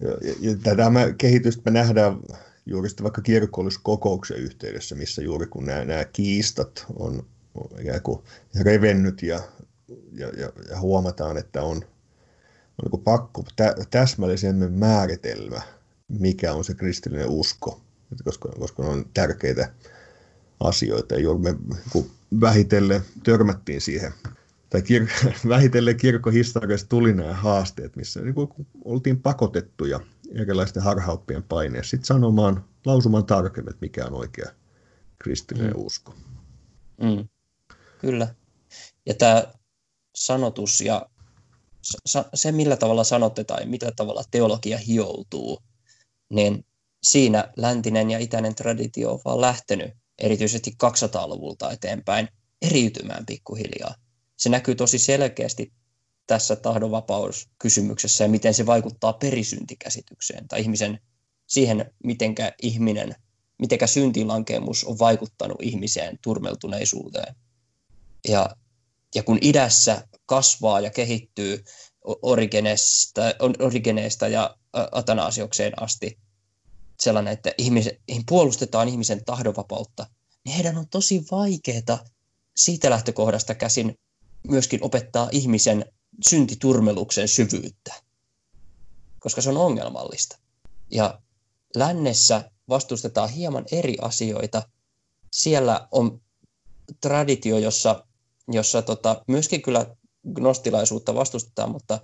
[0.00, 2.20] Ja, ja, ja tätä me, kehitystä me nähdään
[2.66, 8.22] juuri sitten vaikka kirkolliskokouksen yhteydessä, missä juuri kun nämä, nämä kiistat on, on ikään kuin
[8.60, 9.40] revennyt ja,
[10.12, 15.62] ja, ja, ja huomataan, että on, on niin pakko tä, täsmällisemmin määritelmä,
[16.18, 17.80] mikä on se kristillinen usko,
[18.24, 19.72] koska, koska ne on tärkeitä
[20.60, 21.14] asioita.
[21.14, 21.54] Ja me
[22.40, 24.12] vähitellen törmättiin siihen,
[24.70, 28.50] tai kir- vähitellen kirkkohistoriassa tuli nämä haasteet, missä niin kuin
[28.84, 30.00] oltiin pakotettuja
[30.34, 34.50] erilaisten harhauppien paineessa sitten sanomaan, lausumaan tarkemmin, että mikä on oikea
[35.18, 35.82] kristillinen mm.
[35.84, 36.14] usko.
[37.00, 37.28] Mm.
[38.00, 38.34] Kyllä.
[39.06, 39.44] Ja tämä
[40.16, 41.06] sanotus ja
[42.34, 45.58] se, millä tavalla sanotte tai millä tavalla teologia hioutuu,
[46.30, 46.66] niin
[47.02, 52.28] siinä läntinen ja itäinen traditio on vaan lähtenyt erityisesti 200-luvulta eteenpäin
[52.62, 53.94] eriytymään pikkuhiljaa.
[54.36, 55.72] Se näkyy tosi selkeästi
[56.26, 61.00] tässä tahdonvapauskysymyksessä ja miten se vaikuttaa perisyntikäsitykseen tai ihmisen
[61.46, 63.14] siihen, mitenkä ihminen,
[63.58, 67.34] mitenkä syntilankemus on vaikuttanut ihmiseen turmeltuneisuuteen.
[68.28, 68.56] Ja,
[69.14, 71.64] ja kun idässä kasvaa ja kehittyy
[72.22, 73.22] origeneesta,
[73.58, 74.56] origeneesta ja
[74.92, 76.18] atanasiokseen asti
[77.00, 77.88] sellainen, että ihmis,
[78.28, 80.06] puolustetaan ihmisen tahdonvapautta,
[80.44, 82.04] niin heidän on tosi vaikeaa
[82.56, 83.98] siitä lähtökohdasta käsin
[84.48, 85.84] myöskin opettaa ihmisen
[86.28, 87.94] syntiturmeluksen syvyyttä,
[89.18, 90.38] koska se on ongelmallista.
[90.90, 91.20] Ja
[91.76, 94.62] lännessä vastustetaan hieman eri asioita.
[95.30, 96.20] Siellä on
[97.00, 98.06] traditio, jossa,
[98.48, 99.96] jossa tota, myöskin kyllä
[100.34, 102.00] gnostilaisuutta vastustetaan, mutta,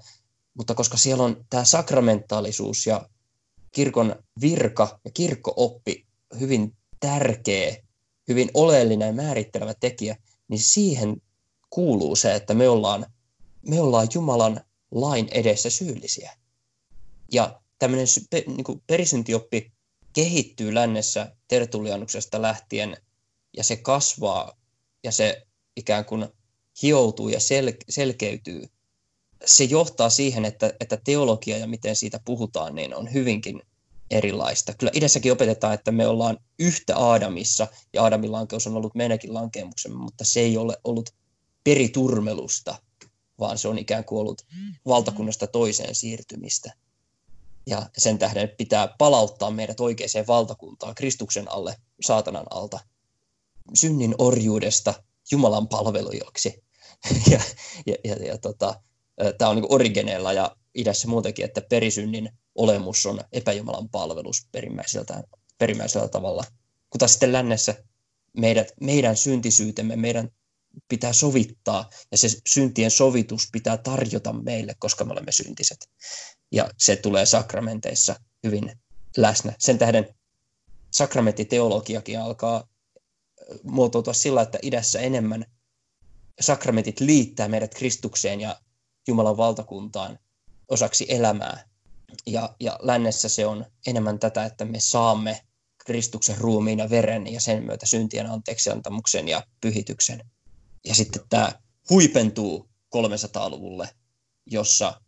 [0.61, 3.09] mutta koska siellä on tämä sakramentaalisuus ja
[3.73, 6.07] kirkon virka ja kirkkooppi
[6.41, 7.77] hyvin tärkeä,
[8.29, 10.17] hyvin oleellinen ja määrittelevä tekijä,
[10.49, 11.23] niin siihen
[11.71, 13.07] kuuluu se, että me ollaan,
[13.69, 16.33] me ollaan Jumalan lain edessä syyllisiä.
[17.33, 18.07] Ja tämmöinen
[18.47, 19.73] niin kuin perisyntioppi
[20.13, 22.97] kehittyy lännessä Tertullianuksesta lähtien,
[23.57, 24.57] ja se kasvaa,
[25.05, 25.47] ja se
[25.77, 26.29] ikään kuin
[26.83, 28.67] hioutuu ja sel- selkeytyy
[29.45, 33.62] se johtaa siihen, että, että teologia ja miten siitä puhutaan, niin on hyvinkin
[34.11, 34.74] erilaista.
[34.74, 39.99] Kyllä idässäkin opetetaan, että me ollaan yhtä Aadamissa, ja Aadamin lankeus on ollut meidänkin lankemuksemme,
[39.99, 41.11] mutta se ei ole ollut
[41.64, 42.76] periturmelusta,
[43.38, 44.47] vaan se on ikään kuin ollut
[44.86, 46.72] valtakunnasta toiseen siirtymistä.
[47.66, 52.80] Ja sen tähden pitää palauttaa meidät oikeaan valtakuntaan, Kristuksen alle, saatanan alta,
[53.74, 54.95] synnin orjuudesta
[55.30, 56.64] Jumalan palvelujoksi.
[57.30, 57.41] ja,
[57.86, 58.80] ja, ja, ja tota,
[59.39, 65.23] tämä on niin origeneella ja idässä muutenkin, että perisynnin olemus on epäjumalan palvelus perimmäiseltä,
[65.59, 66.45] perimmäisellä tavalla.
[66.91, 67.75] Kun taas sitten lännessä
[68.37, 70.29] meidät, meidän syntisyytemme, meidän
[70.89, 75.89] pitää sovittaa ja se syntien sovitus pitää tarjota meille, koska me olemme syntiset.
[76.53, 78.73] Ja se tulee sakramenteissa hyvin
[79.16, 79.53] läsnä.
[79.59, 80.14] Sen tähden
[80.93, 82.68] sakramenttiteologiakin alkaa
[83.62, 85.45] muotoutua sillä, että idässä enemmän
[86.41, 88.61] sakramentit liittää meidät Kristukseen ja
[89.09, 90.18] Jumalan valtakuntaan
[90.68, 91.64] osaksi elämää.
[92.26, 95.40] Ja, ja lännessä se on enemmän tätä, että me saamme
[95.86, 100.30] Kristuksen ruumiin ja veren ja sen myötä syntien anteeksiantamuksen ja pyhityksen.
[100.84, 101.53] Ja sitten tämä
[101.90, 103.88] huipentuu 300-luvulle,
[104.46, 105.01] jossa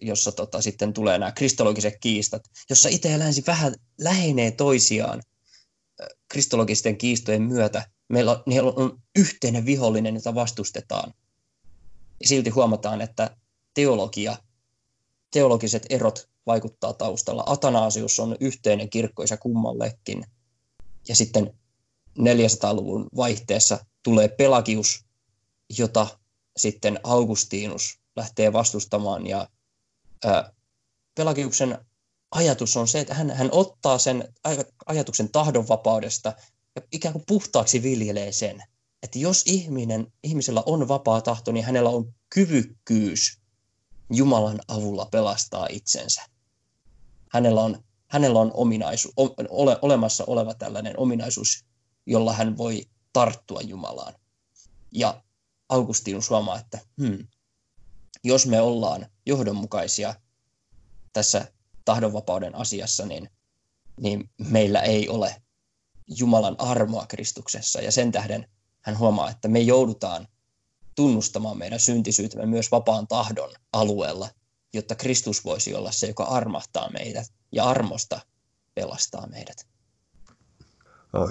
[0.00, 5.22] jossa tota, sitten tulee nämä kristologiset kiistat, jossa itse ja länsi vähän lähenee toisiaan
[6.28, 7.86] kristologisten kiistojen myötä.
[8.08, 8.42] Meillä on,
[8.76, 11.14] on yhteinen vihollinen, jota vastustetaan.
[12.24, 13.36] Silti huomataan, että
[13.74, 14.36] teologia,
[15.30, 17.44] teologiset erot vaikuttaa taustalla.
[17.46, 20.24] Atanasius on yhteinen kirkkoisa kummallekin.
[21.08, 21.58] Ja sitten
[22.18, 25.04] 400-luvun vaihteessa tulee Pelagius,
[25.78, 26.06] jota
[26.56, 29.26] sitten Augustinus lähtee vastustamaan.
[29.26, 29.48] Ja
[30.24, 30.52] ää,
[31.14, 31.78] Pelagiuksen
[32.30, 34.34] ajatus on se, että hän, hän ottaa sen
[34.86, 36.32] ajatuksen tahdonvapaudesta
[36.76, 38.62] ja ikään kuin puhtaaksi viljelee sen.
[39.02, 43.38] Että jos ihminen, ihmisellä on vapaa tahto, niin hänellä on kyvykkyys
[44.10, 46.22] Jumalan avulla pelastaa itsensä.
[47.32, 51.64] Hänellä on, hänellä on ominaisu, ole, olemassa oleva tällainen ominaisuus,
[52.06, 54.14] jolla hän voi tarttua Jumalaan.
[54.92, 55.22] Ja
[55.68, 57.26] Augustinus huomaa, että hmm,
[58.24, 60.14] jos me ollaan johdonmukaisia
[61.12, 61.52] tässä
[61.84, 63.30] tahdonvapauden asiassa, niin,
[64.00, 65.42] niin meillä ei ole
[66.16, 67.80] Jumalan armoa Kristuksessa.
[67.80, 68.48] Ja sen tähden
[68.82, 70.28] hän huomaa, että me joudutaan
[70.96, 74.28] tunnustamaan meidän syntisyytemme myös vapaan tahdon alueella,
[74.72, 78.20] jotta Kristus voisi olla se, joka armahtaa meidät ja armosta
[78.74, 79.66] pelastaa meidät.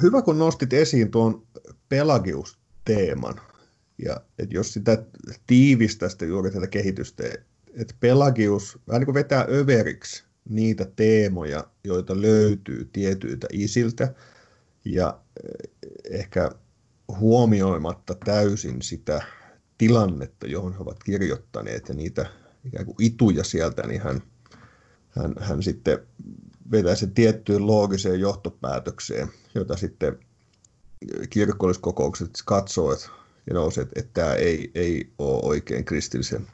[0.02, 1.48] Hyvä, kun nostit esiin tuon
[1.90, 3.42] Pelagius-teeman.
[4.06, 5.04] Ja että jos sitä
[5.48, 7.24] tiivistää sitä juuri tätä kehitystä,
[7.74, 14.14] että Pelagius vähän niin kuin vetää överiksi niitä teemoja, joita löytyy tietyiltä isiltä,
[14.86, 16.52] ja eh, ehkä
[17.20, 19.24] huomioimatta täysin sitä
[19.78, 22.26] tilannetta, johon he ovat kirjoittaneet, ja niitä
[22.66, 24.22] ikään kuin ituja sieltä, niin hän,
[25.10, 26.00] hän, hän sitten
[26.72, 30.20] vetää se tiettyyn loogiseen johtopäätökseen, jota sitten
[31.30, 33.10] kirkolliskokoukset katsoo, että,
[33.48, 36.48] ja nousi, että, että tämä ei, ei ole oikein kristillisen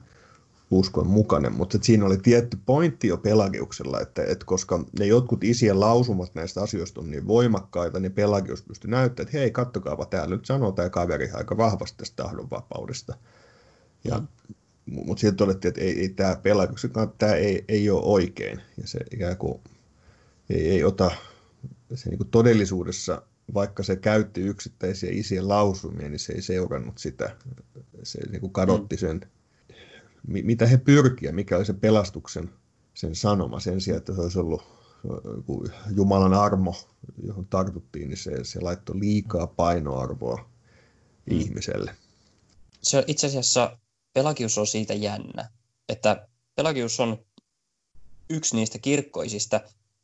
[0.71, 5.79] uskon mukainen, mutta siinä oli tietty pointti jo Pelagiuksella, että, että koska ne jotkut isien
[5.79, 10.45] lausumat näistä asioista on niin voimakkaita, niin Pelagius pystyi näyttämään, että hei, kattokaapa, täällä nyt
[10.45, 13.17] sanoo tämä kaveri aika vahvasti tästä tahdonvapaudesta.
[14.03, 14.27] Ja, mm.
[14.85, 18.99] Mutta sitten todettiin, että ei, ei tämä Pelagiuksen tämä ei, ei ole oikein, ja se
[19.11, 19.61] ikään kuin
[20.49, 21.11] ei, ei ota
[21.95, 23.21] se niin kuin todellisuudessa,
[23.53, 27.35] vaikka se käytti yksittäisiä isien lausumia, niin se ei seurannut sitä,
[28.03, 29.19] se niin kuin kadotti mm.
[30.27, 32.49] Mitä he pyrkivät, mikä oli se pelastuksen
[32.93, 34.63] sen sanoma sen sijaan, että se olisi ollut
[35.95, 36.75] Jumalan armo,
[37.23, 40.49] johon tartuttiin, niin se, se laittoi liikaa painoarvoa
[41.25, 41.39] mm.
[41.39, 41.95] ihmiselle.
[42.83, 43.77] Se itse asiassa
[44.13, 45.49] Pelagius on siitä jännä,
[45.89, 47.25] että Pelagius on
[48.29, 49.61] yksi niistä kirkkoisista,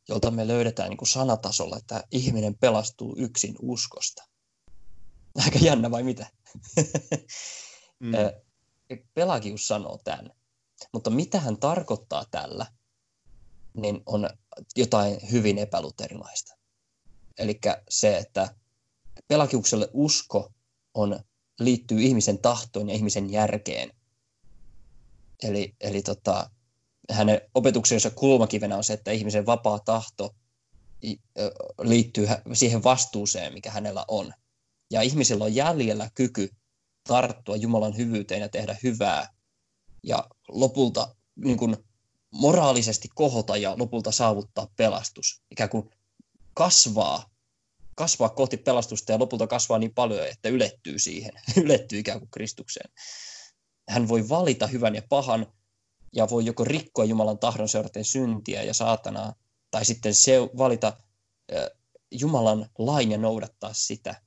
[0.08, 4.24] jolta me löydetään niin kuin sanatasolla, että ihminen pelastuu yksin uskosta.
[5.44, 6.26] Aika jännä vai mitä?
[8.00, 8.12] mm.
[9.14, 10.30] Pelagius sanoo tämän.
[10.92, 12.66] Mutta mitä hän tarkoittaa tällä,
[13.74, 14.30] niin on
[14.76, 16.54] jotain hyvin epäluterilaista.
[17.38, 18.54] Eli se, että
[19.28, 20.52] Pelagiukselle usko
[20.94, 21.20] on,
[21.60, 23.92] liittyy ihmisen tahtoon ja ihmisen järkeen.
[25.42, 26.50] Eli, eli tota,
[27.10, 30.34] hänen opetuksensa kulmakivenä on se, että ihmisen vapaa tahto
[31.82, 34.32] liittyy siihen vastuuseen, mikä hänellä on.
[34.90, 36.54] Ja ihmisellä on jäljellä kyky
[37.08, 39.28] tarttua Jumalan hyvyyteen ja tehdä hyvää
[40.02, 41.76] ja lopulta niin kuin
[42.30, 45.42] moraalisesti kohota ja lopulta saavuttaa pelastus.
[45.50, 45.90] Ikään kuin
[46.54, 47.30] kasvaa,
[47.94, 51.32] kasvaa kohti pelastusta ja lopulta kasvaa niin paljon, että ylettyy siihen,
[51.64, 52.90] ylettyy ikään kuin Kristukseen.
[53.88, 55.46] Hän voi valita hyvän ja pahan
[56.12, 59.34] ja voi joko rikkoa Jumalan tahdon seuraten syntiä ja saatanaa,
[59.70, 60.96] tai sitten se valita
[62.10, 64.23] Jumalan lain ja noudattaa sitä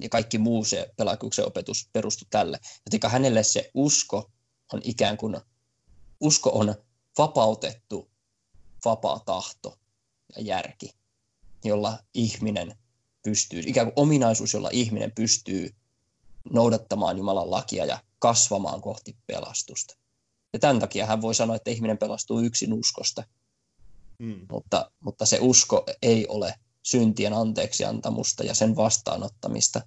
[0.00, 2.60] ja kaikki muu se pelakuksen opetus perustui tälle.
[2.92, 4.30] Joten hänelle se usko
[4.72, 5.36] on ikään kuin,
[6.20, 6.74] usko on
[7.18, 8.10] vapautettu
[8.84, 9.78] vapaa tahto
[10.36, 10.94] ja järki,
[11.64, 12.74] jolla ihminen
[13.22, 15.74] pystyy, ikään kuin ominaisuus, jolla ihminen pystyy
[16.50, 19.94] noudattamaan Jumalan lakia ja kasvamaan kohti pelastusta.
[20.52, 23.24] Ja tämän takia hän voi sanoa, että ihminen pelastuu yksin uskosta.
[24.18, 24.46] Mm.
[24.50, 29.80] Mutta, mutta se usko ei ole syntien anteeksi antamusta ja sen vastaanottamista,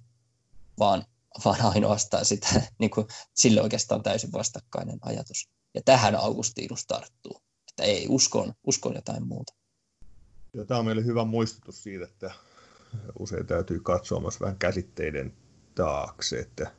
[0.78, 1.04] vaan,
[1.44, 2.48] vaan ainoastaan sitä,
[2.80, 5.48] niin kuin, sille oikeastaan täysin vastakkainen ajatus.
[5.74, 9.52] Ja tähän Augustinus tarttuu, että ei uskon, uskon jotain muuta.
[10.54, 12.30] Ja tämä on meille hyvä muistutus siitä, että
[13.18, 15.32] usein täytyy katsoa myös vähän käsitteiden
[15.74, 16.72] taakse, että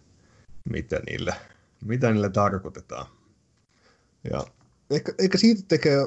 [0.70, 1.36] mitä niillä,
[1.86, 3.08] mitä niillä tarkoitetaan.
[4.32, 4.44] Ja
[4.90, 5.98] ehkä, ehkä siitä tekee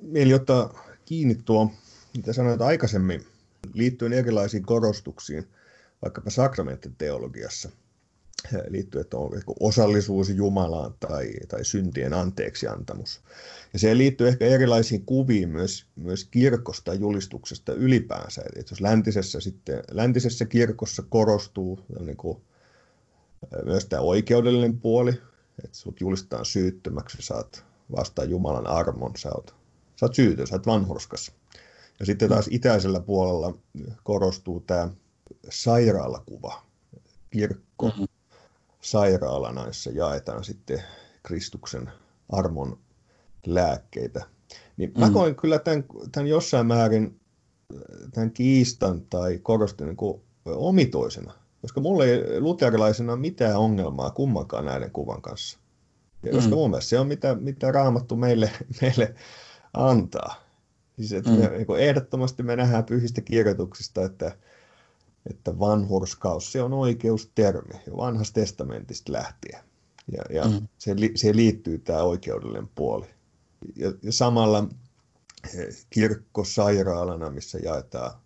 [0.00, 1.70] mieli ottaa kiinni tuo,
[2.16, 3.26] mitä sanoit aikaisemmin,
[3.74, 5.48] liittyen erilaisiin korostuksiin,
[6.02, 7.70] vaikkapa sakramenttiteologiassa.
[8.68, 9.30] liittyy, että on
[9.60, 13.20] osallisuus Jumalaan tai, tai syntien anteeksiantamus.
[13.72, 18.42] Ja se liittyy ehkä erilaisiin kuviin myös, myös kirkosta ja julistuksesta ylipäänsä.
[18.56, 22.38] Että jos läntisessä, sitten, läntisessä kirkossa korostuu niin kuin,
[23.64, 25.10] myös tämä oikeudellinen puoli,
[25.64, 27.64] että sut julistetaan syyttömäksi, saat
[27.96, 29.54] vastaan Jumalan armon, sä oot,
[29.96, 31.32] sä oot syytön, sä oot vanhurskas.
[32.00, 33.54] Ja sitten taas itäisellä puolella
[34.02, 34.90] korostuu tämä
[35.50, 36.62] sairaalakuva,
[37.30, 38.06] kirkko mm-hmm.
[38.80, 40.82] sairaalana, jossa jaetaan sitten
[41.22, 41.90] Kristuksen
[42.28, 42.78] armon
[43.46, 44.26] lääkkeitä.
[44.76, 47.20] Niin mä koin kyllä tämän, tämän jossain määrin
[48.14, 54.90] tämän kiistan tai korostin niin kuin omitoisena, koska mulla ei luterilaisena mitään ongelmaa kummankaan näiden
[54.90, 55.58] kuvan kanssa.
[56.22, 56.54] Ja koska mm.
[56.54, 59.14] mun mielestä se on mitä, mitä raamattu meille, meille
[59.74, 60.49] antaa.
[61.00, 61.36] Siis että mm.
[61.36, 64.36] me, niin ehdottomasti me nähdään pyhistä kirjoituksista, että,
[65.30, 69.60] että vanhurskaus, se on oikeustermi jo vanhasta testamentista lähtien.
[70.12, 70.68] Ja, ja mm.
[70.78, 73.06] se, se liittyy tämä oikeudellinen puoli.
[73.76, 74.68] Ja, ja samalla
[75.54, 78.20] eh, kirkko sairaalana, missä jaetaan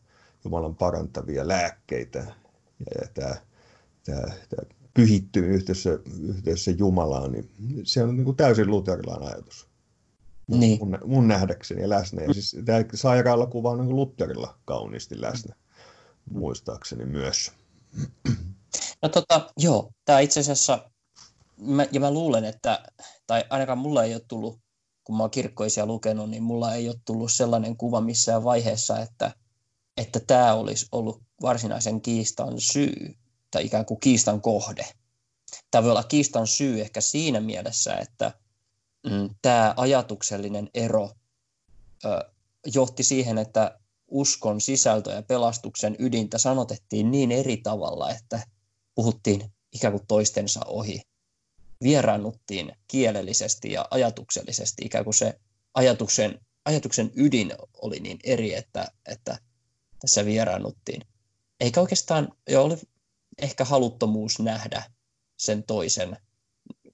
[0.45, 2.19] Jumalan parantavia lääkkeitä.
[2.19, 3.37] Ja, ja tämä,
[4.05, 7.51] tämä, tämä pyhittyy yhteydessä, yhteydessä Jumalaan, niin
[7.85, 9.74] se on niin kuin täysin luterilainen ajatus.
[10.47, 10.79] Niin.
[10.79, 12.23] Mun, mun nähdäkseni ja läsnä.
[12.23, 15.55] Ja siis tämä sairaalakuva on niin Lutherilla kauniisti läsnä,
[16.31, 17.53] muistaakseni myös.
[19.03, 20.91] No tota, joo, tämä itse asiassa,
[21.61, 22.83] mä, ja mä luulen, että,
[23.27, 24.61] tai ainakaan mulla ei ole tullut,
[25.05, 29.35] kun mä oon kirkkoisia lukenut, niin mulla ei ole tullut sellainen kuva missään vaiheessa, että,
[29.97, 33.15] että tämä olisi ollut varsinaisen kiistan syy,
[33.51, 34.87] tai ikään kuin kiistan kohde.
[35.71, 38.33] Tämä voi olla kiistan syy ehkä siinä mielessä, että
[39.11, 41.11] mm, tämä ajatuksellinen ero
[42.05, 42.31] ö,
[42.75, 43.79] johti siihen, että
[44.09, 48.47] uskon sisältö ja pelastuksen ydintä sanotettiin niin eri tavalla, että
[48.95, 51.03] puhuttiin ikään kuin toistensa ohi.
[51.83, 55.41] Vieraannuttiin kielellisesti ja ajatuksellisesti, ikään kuin se
[55.75, 57.53] ajatuksen, ajatuksen ydin
[57.83, 59.39] oli niin eri, että, että
[60.01, 61.03] tässä vieraannuttiin.
[61.61, 62.77] Eikä oikeastaan, jo oli
[63.39, 64.83] ehkä haluttomuus nähdä
[65.37, 66.17] sen toisen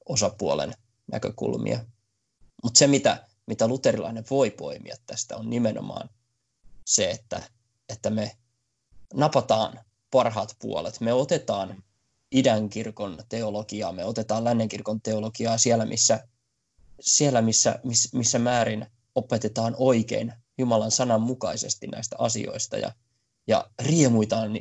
[0.08, 0.74] osapuolen
[1.12, 1.84] näkökulmia.
[2.62, 6.10] Mutta se, mitä, mitä luterilainen voi poimia tästä, on nimenomaan
[6.86, 7.42] se, että,
[7.88, 8.36] että me
[9.14, 9.80] napataan
[10.10, 11.00] parhaat puolet.
[11.00, 11.82] Me otetaan
[12.32, 16.28] idän kirkon teologiaa, me otetaan lännen kirkon teologiaa siellä, missä,
[17.00, 22.92] siellä missä, missä, missä määrin opetetaan oikein Jumalan sanan mukaisesti näistä asioista ja,
[23.46, 24.52] ja riemuitaan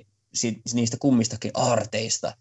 [0.73, 2.33] niistä kummistakin aarteista,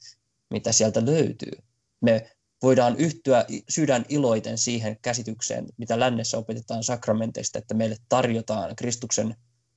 [0.51, 1.53] mitä sieltä löytyy.
[2.01, 2.31] Me
[2.63, 9.35] voidaan yhtyä sydän iloiten siihen käsitykseen, mitä lännessä opetetaan sakramenteista, että meille tarjotaan Kristuksen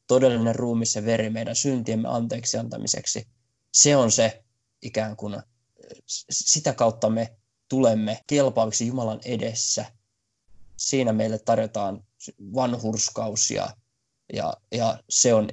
[0.08, 3.28] todellinen ruumis ja veri meidän syntiemme anteeksi antamiseksi.
[3.74, 4.44] Se on se
[4.82, 5.38] ikään kuin,
[6.32, 7.36] sitä kautta me
[7.70, 9.86] tulemme kelpaaviksi Jumalan edessä.
[10.78, 12.04] Siinä meille tarjotaan
[12.56, 13.70] vanhurskaus ja,
[14.34, 15.50] ja, ja se on,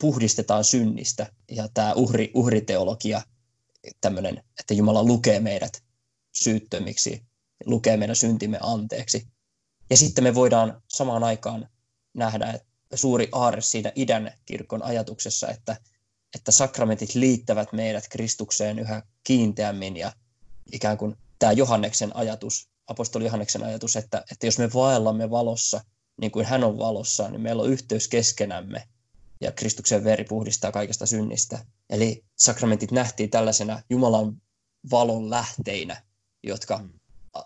[0.00, 1.32] puhdistetaan synnistä.
[1.50, 3.22] Ja tämä uhri, uhriteologia
[4.00, 5.82] tämmöinen, että Jumala lukee meidät
[6.32, 7.22] syyttömiksi,
[7.66, 9.26] lukee meidän syntimme anteeksi.
[9.90, 11.68] Ja sitten me voidaan samaan aikaan
[12.14, 12.60] nähdä
[12.90, 15.76] että suuri aarre siinä idän kirkon ajatuksessa, että,
[16.34, 20.12] että sakramentit liittävät meidät Kristukseen yhä kiinteämmin ja
[20.72, 25.80] ikään kuin tämä Johanneksen ajatus, apostoli Johanneksen ajatus, että, että jos me vaellamme valossa,
[26.20, 28.88] niin kuin hän on valossa, niin meillä on yhteys keskenämme
[29.40, 31.64] ja Kristuksen veri puhdistaa kaikesta synnistä.
[31.90, 34.42] Eli sakramentit nähtiin tällaisena Jumalan
[34.90, 36.02] valon lähteinä,
[36.42, 36.90] jotka, mm.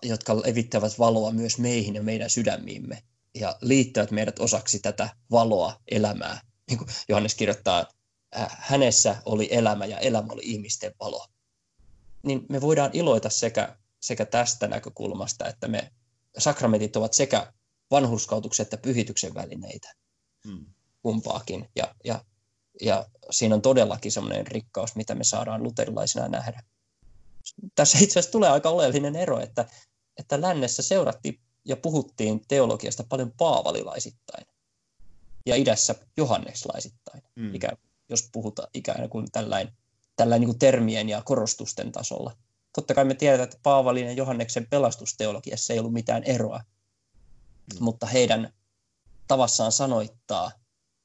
[0.02, 3.02] jotka levittävät valoa myös meihin ja meidän sydämiimme
[3.34, 6.40] ja liittävät meidät osaksi tätä valoa elämää.
[6.70, 7.86] Niin kuin Johannes kirjoittaa,
[8.48, 11.26] hänessä oli elämä ja elämä oli ihmisten valo.
[12.22, 15.92] Niin me voidaan iloita sekä, sekä tästä näkökulmasta, että me
[16.38, 17.52] sakramentit ovat sekä
[17.90, 19.92] vanhurskautuksen että pyhityksen välineitä.
[20.48, 20.66] Hmm
[21.04, 21.68] kumpaakin.
[21.76, 22.24] Ja, ja,
[22.80, 26.62] ja siinä on todellakin semmoinen rikkaus, mitä me saadaan luterilaisina nähdä.
[27.74, 29.64] Tässä itse asiassa tulee aika oleellinen ero, että,
[30.18, 34.46] että lännessä seurattiin ja puhuttiin teologiasta paljon paavalilaisittain
[35.46, 37.54] ja idässä johanneslaisittain, mm.
[37.54, 37.76] ikään,
[38.08, 39.74] jos puhutaan ikään kuin tällainen,
[40.16, 42.36] tällainen niin kuin termien ja korostusten tasolla.
[42.72, 47.84] Totta kai me tiedetään, että Paavalin ja Johanneksen pelastusteologiassa ei ollut mitään eroa, mm.
[47.84, 48.52] mutta heidän
[49.26, 50.50] tavassaan sanoittaa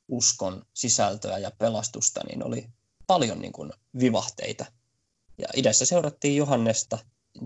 [0.09, 2.69] uskon sisältöä ja pelastusta, niin oli
[3.07, 4.65] paljon niin kuin vivahteita.
[5.37, 6.97] Ja idässä seurattiin Johannesta,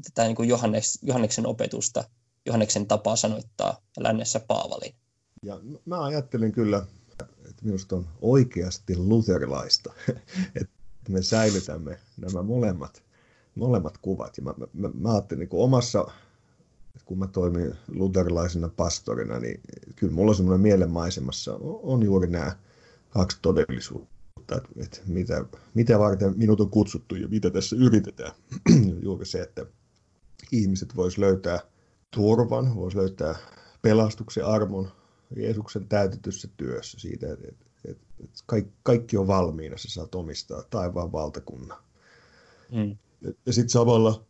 [0.04, 2.04] tätä niin kuin Johannes, Johanneksen opetusta,
[2.46, 4.96] Johanneksen tapaa sanoittaa ja lännessä Paavalin.
[5.44, 6.86] Ja mä ajattelin kyllä,
[7.50, 9.94] että minusta on oikeasti luterilaista,
[10.62, 13.04] että me säilytämme nämä molemmat
[13.56, 14.38] molemmat kuvat.
[14.38, 16.12] Ja mä, mä, mä ajattelin niin omassa,
[17.06, 19.62] kun mä toimin luterilaisena pastorina, niin
[19.96, 22.56] kyllä mulla semmoinen mielenmaisemassa on, on juuri nämä
[23.10, 28.32] kaksi todellisuutta, että, että mitä, mitä varten minut on kutsuttu ja mitä tässä yritetään.
[29.04, 29.66] juuri se, että
[30.52, 31.60] ihmiset vois löytää
[32.12, 33.36] turvan, vois löytää
[33.82, 34.92] pelastuksen armon
[35.36, 40.64] Jeesuksen täytetyssä työssä siitä, että, että, että, että kaikki, kaikki on valmiina, sä saat omistaa
[40.70, 41.78] taivaan valtakunnan.
[42.72, 42.98] Mm.
[43.46, 44.26] Ja sitten samalla,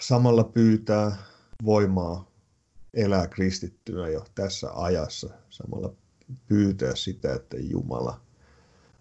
[0.00, 1.29] samalla pyytää
[1.64, 2.30] voimaa
[2.94, 5.30] elää kristittynä jo tässä ajassa.
[5.50, 5.92] Samalla
[6.46, 8.20] pyytää sitä, että Jumala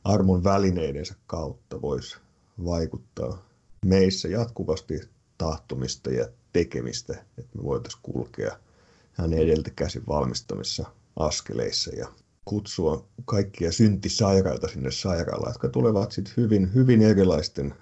[0.03, 2.17] armon välineidensä kautta voisi
[2.65, 3.45] vaikuttaa
[3.85, 5.01] meissä jatkuvasti
[5.37, 8.59] tahtomista ja tekemistä, että me voitaisiin kulkea
[9.13, 10.85] hänen edeltä käsin valmistamissa
[11.15, 12.07] askeleissa ja
[12.45, 17.73] kutsua kaikkia syntisairaita sinne sairaalaan, jotka tulevat sitten hyvin, hyvin erilaisten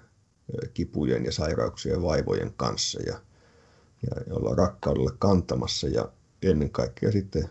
[0.74, 3.20] kipujen ja sairauksien ja vaivojen kanssa ja,
[4.02, 6.08] ja olla rakkaudelle kantamassa ja
[6.42, 7.48] ennen kaikkea sitten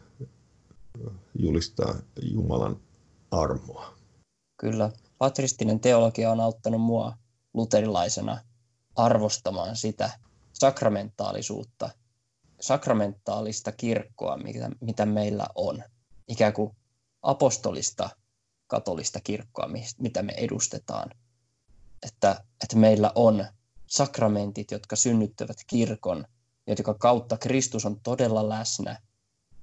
[1.40, 2.80] julistaa Jumalan
[3.32, 3.94] armoa.
[4.58, 4.92] Kyllä.
[5.18, 7.18] Patristinen teologia on auttanut mua
[7.54, 8.38] luterilaisena
[8.96, 10.10] arvostamaan sitä
[10.54, 11.90] sakramentaalisuutta,
[12.62, 15.84] sakramentaalista kirkkoa, mitä, mitä meillä on.
[16.28, 16.76] Ikään kuin
[17.22, 18.10] apostolista
[18.68, 19.70] katolista kirkkoa,
[20.00, 21.10] mitä me edustetaan–
[22.04, 23.46] että, että meillä on
[23.88, 26.26] sakramentit, jotka synnyttävät kirkon,
[26.68, 29.02] jotka kautta Kristus on todella läsnä,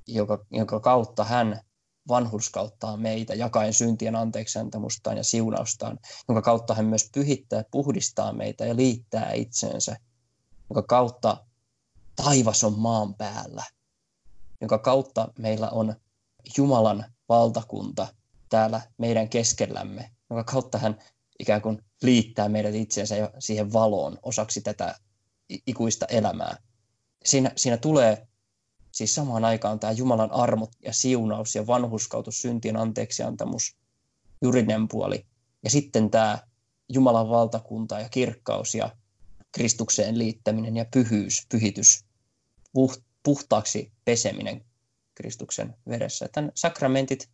[0.06, 1.60] joka, jonka kautta hän
[2.08, 5.98] vanhurskauttaa meitä, jakaen syntien anteeksiantamustaan ja siunaustaan,
[6.28, 9.96] jonka kautta hän myös pyhittää, puhdistaa meitä ja liittää itseensä,
[10.70, 11.46] jonka kautta
[12.16, 13.64] taivas on maan päällä,
[14.60, 15.94] jonka kautta meillä on
[16.56, 18.08] Jumalan valtakunta
[18.48, 20.98] täällä meidän keskellämme, jonka kautta hän
[21.38, 24.94] ikään kuin liittää meidät itseensä siihen valoon osaksi tätä
[25.66, 26.56] ikuista elämää.
[27.24, 28.26] Siinä, siinä tulee
[28.92, 33.76] siis samaan aikaan tämä Jumalan armot ja siunaus ja vanhuskautus, syntien anteeksiantamus,
[34.42, 35.26] juridinen puoli.
[35.64, 36.38] Ja sitten tämä
[36.88, 38.96] Jumalan valtakunta ja kirkkaus ja
[39.52, 42.04] Kristukseen liittäminen ja pyhyys, pyhitys,
[43.22, 44.64] puhtaaksi peseminen
[45.14, 46.28] Kristuksen veressä.
[46.32, 47.30] Tämän sakramentit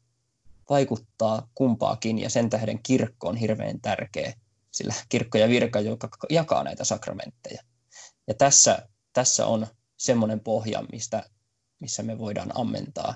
[0.70, 4.34] vaikuttaa kumpaakin ja sen tähden kirkko on hirveän tärkeä,
[4.70, 7.62] sillä kirkko ja virka, joka jakaa näitä sakramentteja.
[8.26, 9.66] Ja tässä, tässä on
[10.01, 11.30] semmoinen pohja, mistä,
[11.80, 13.14] missä me voidaan ammentaa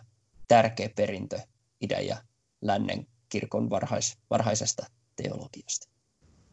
[0.48, 1.40] tärkeä perintö
[1.80, 2.16] ja
[2.60, 5.88] lännen kirkon varhais, varhaisesta teologiasta.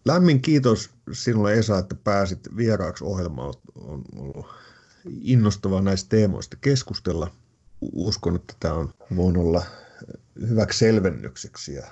[0.06, 3.54] Lämmin kiitos sinulle Esa, että pääsit vieraaksi ohjelmaan.
[3.76, 4.46] On ollut
[5.22, 7.32] innostavaa näistä teemoista keskustella.
[7.82, 9.66] Uskon, että tämä on voinut olla
[10.50, 11.88] hyväksi selvennykseksi ja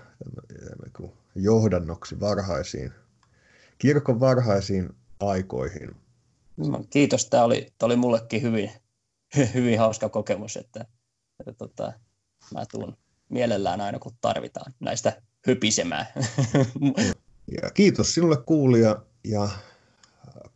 [1.35, 2.91] johdannoksi varhaisiin,
[3.77, 5.95] kirkon varhaisiin aikoihin.
[6.67, 8.71] No, kiitos, tämä oli, tämä oli mullekin hyvin,
[9.53, 10.85] hyvin hauska kokemus, että,
[11.39, 11.93] että tota,
[12.53, 12.97] mä tuun
[13.29, 16.05] mielellään aina kun tarvitaan näistä hypisemään.
[17.63, 19.49] Ja kiitos sinulle kuulija ja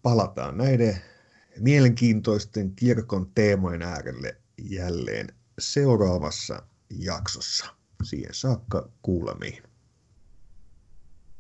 [0.02, 1.02] palataan näiden
[1.60, 5.28] mielenkiintoisten kirkon teemojen äärelle jälleen
[5.60, 7.66] seuraavassa jaksossa.
[8.04, 9.64] Siihen saakka kuulemiin.